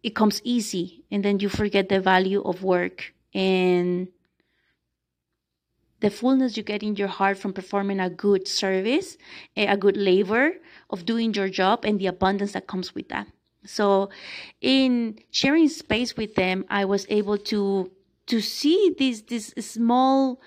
it 0.03 0.15
comes 0.15 0.41
easy 0.45 1.05
and 1.11 1.25
then 1.25 1.41
you 1.41 1.49
forget 1.49 1.89
the 1.89 2.01
value 2.01 2.41
of 2.43 2.63
work 2.63 3.13
and 3.35 4.09
the 6.01 6.11
fullness 6.11 6.57
you 6.57 6.63
get 6.63 6.83
in 6.83 6.97
your 6.97 7.09
heart 7.09 7.39
from 7.39 7.53
performing 7.53 8.01
a 8.01 8.11
good 8.11 8.47
service, 8.47 9.17
a 9.57 9.77
good 9.77 9.97
labor 9.97 10.53
of 10.91 11.07
doing 11.07 11.33
your 11.35 11.49
job, 11.49 11.85
and 11.85 11.99
the 11.99 12.07
abundance 12.07 12.53
that 12.53 12.67
comes 12.67 12.95
with 12.95 13.09
that. 13.09 13.27
So, 13.65 14.11
in 14.61 15.19
sharing 15.31 15.69
space 15.69 16.17
with 16.17 16.35
them, 16.35 16.65
I 16.69 16.85
was 16.85 17.07
able 17.09 17.39
to 17.51 17.91
to 18.27 18.41
see 18.41 18.95
these 18.99 19.23
these 19.23 19.53
small 19.65 20.41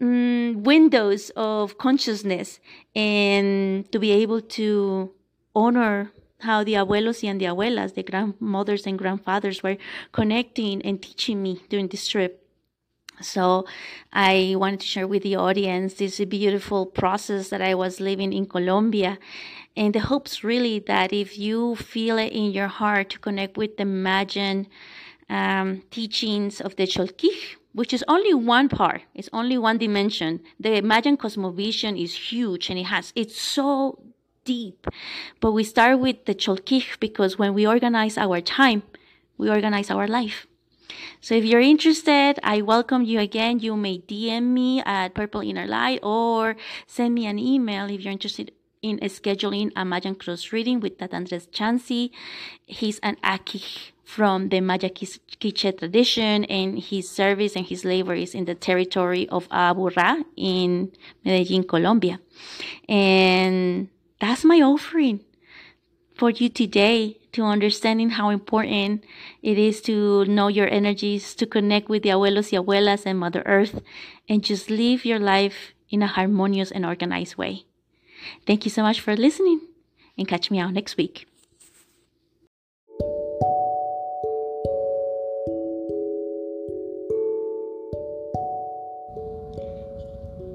mm, 0.00 0.56
windows 0.56 1.30
of 1.36 1.78
consciousness 1.78 2.60
and 2.94 3.90
to 3.92 3.98
be 3.98 4.12
able 4.12 4.40
to 4.40 5.12
honor 5.54 6.12
how 6.40 6.62
the 6.64 6.74
abuelos 6.74 7.26
and 7.28 7.40
the 7.40 7.46
abuelas, 7.46 7.94
the 7.94 8.02
grandmothers 8.02 8.86
and 8.86 8.98
grandfathers, 8.98 9.62
were 9.62 9.76
connecting 10.12 10.82
and 10.82 11.02
teaching 11.02 11.42
me 11.42 11.62
during 11.68 11.88
this 11.88 12.06
trip. 12.06 12.45
So 13.20 13.66
I 14.12 14.54
wanted 14.56 14.80
to 14.80 14.86
share 14.86 15.06
with 15.06 15.22
the 15.22 15.36
audience 15.36 15.94
this 15.94 16.18
beautiful 16.24 16.86
process 16.86 17.48
that 17.48 17.62
I 17.62 17.74
was 17.74 18.00
living 18.00 18.32
in 18.32 18.46
Colombia. 18.46 19.18
And 19.76 19.94
the 19.94 20.00
hopes 20.00 20.42
really 20.44 20.78
that 20.80 21.12
if 21.12 21.38
you 21.38 21.76
feel 21.76 22.18
it 22.18 22.32
in 22.32 22.50
your 22.52 22.68
heart 22.68 23.10
to 23.10 23.18
connect 23.18 23.56
with 23.56 23.76
the 23.76 23.84
Mayan 23.84 24.66
um, 25.28 25.82
teachings 25.90 26.60
of 26.60 26.76
the 26.76 26.86
Cholquij, 26.86 27.56
which 27.72 27.92
is 27.92 28.04
only 28.08 28.32
one 28.32 28.68
part, 28.68 29.02
it's 29.14 29.28
only 29.32 29.58
one 29.58 29.78
dimension. 29.78 30.40
The 30.58 30.80
Mayan 30.80 31.16
cosmovision 31.16 32.02
is 32.02 32.14
huge 32.14 32.70
and 32.70 32.78
it 32.78 32.86
has, 32.86 33.12
it's 33.14 33.38
so 33.38 34.02
deep. 34.44 34.86
But 35.40 35.52
we 35.52 35.64
start 35.64 36.00
with 36.00 36.24
the 36.24 36.34
Cholquij 36.34 36.98
because 37.00 37.38
when 37.38 37.52
we 37.52 37.66
organize 37.66 38.16
our 38.16 38.40
time, 38.40 38.82
we 39.36 39.50
organize 39.50 39.90
our 39.90 40.08
life. 40.08 40.46
So 41.20 41.34
if 41.34 41.44
you're 41.44 41.60
interested, 41.60 42.38
I 42.42 42.62
welcome 42.62 43.02
you 43.02 43.20
again. 43.20 43.58
You 43.60 43.76
may 43.76 43.98
DM 43.98 44.44
me 44.44 44.82
at 44.82 45.14
Purple 45.14 45.40
Inner 45.40 45.66
Light 45.66 46.00
or 46.02 46.56
send 46.86 47.14
me 47.14 47.26
an 47.26 47.38
email 47.38 47.90
if 47.90 48.02
you're 48.02 48.12
interested 48.12 48.52
in 48.82 48.98
scheduling 49.00 49.72
a 49.74 49.84
Mayan 49.84 50.14
cross 50.14 50.52
reading 50.52 50.80
with 50.80 50.98
Tat 50.98 51.14
Andres. 51.14 51.48
He's 52.66 52.98
an 53.00 53.16
akij 53.24 53.92
from 54.04 54.50
the 54.50 54.60
Maya 54.60 54.88
Quiche 54.88 55.76
tradition 55.76 56.44
and 56.44 56.78
his 56.78 57.10
service 57.10 57.56
and 57.56 57.66
his 57.66 57.84
labor 57.84 58.14
is 58.14 58.34
in 58.34 58.44
the 58.44 58.54
territory 58.54 59.28
of 59.28 59.48
Aburrá 59.48 60.24
in 60.36 60.92
Medellin, 61.24 61.64
Colombia. 61.64 62.20
And 62.88 63.88
that's 64.20 64.44
my 64.44 64.60
offering 64.60 65.24
for 66.14 66.30
you 66.30 66.48
today 66.48 67.18
to 67.36 67.44
understanding 67.44 68.10
how 68.10 68.30
important 68.30 69.04
it 69.42 69.58
is 69.58 69.80
to 69.82 70.24
know 70.24 70.48
your 70.48 70.68
energies, 70.68 71.34
to 71.34 71.46
connect 71.46 71.88
with 71.88 72.02
the 72.02 72.08
abuelos 72.08 72.50
y 72.50 72.58
abuelas 72.58 73.04
and 73.04 73.18
Mother 73.18 73.42
Earth, 73.44 73.80
and 74.28 74.42
just 74.42 74.70
live 74.70 75.04
your 75.04 75.20
life 75.20 75.74
in 75.90 76.02
a 76.02 76.06
harmonious 76.06 76.72
and 76.72 76.84
organized 76.84 77.36
way. 77.36 77.64
Thank 78.46 78.64
you 78.64 78.70
so 78.70 78.82
much 78.82 79.00
for 79.00 79.14
listening 79.14 79.60
and 80.16 80.26
catch 80.26 80.50
me 80.50 80.58
out 80.58 80.72
next 80.72 80.96
week. 80.96 81.28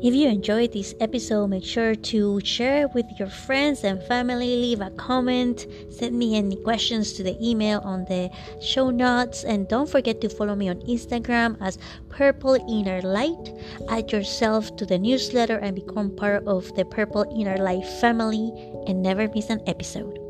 If 0.01 0.15
you 0.15 0.27
enjoyed 0.29 0.73
this 0.73 0.95
episode, 0.99 1.51
make 1.51 1.63
sure 1.63 1.93
to 1.93 2.41
share 2.43 2.81
it 2.81 2.93
with 2.95 3.05
your 3.19 3.29
friends 3.29 3.83
and 3.83 4.01
family. 4.01 4.57
Leave 4.57 4.81
a 4.81 4.89
comment. 4.89 5.67
Send 5.91 6.17
me 6.17 6.37
any 6.37 6.55
questions 6.55 7.13
to 7.13 7.23
the 7.23 7.37
email 7.37 7.81
on 7.83 8.05
the 8.05 8.31
show 8.59 8.89
notes. 8.89 9.43
And 9.43 9.67
don't 9.67 9.87
forget 9.87 10.19
to 10.21 10.29
follow 10.29 10.55
me 10.55 10.69
on 10.69 10.81
Instagram 10.89 11.55
as 11.61 11.77
Purple 12.09 12.55
Inner 12.67 13.01
Light. 13.03 13.53
Add 13.89 14.11
yourself 14.11 14.75
to 14.77 14.87
the 14.87 14.97
newsletter 14.97 15.57
and 15.57 15.75
become 15.75 16.09
part 16.15 16.47
of 16.47 16.73
the 16.75 16.85
Purple 16.85 17.25
Inner 17.37 17.57
Light 17.57 17.85
family 18.01 18.51
and 18.87 19.03
never 19.03 19.27
miss 19.27 19.51
an 19.51 19.61
episode. 19.67 20.20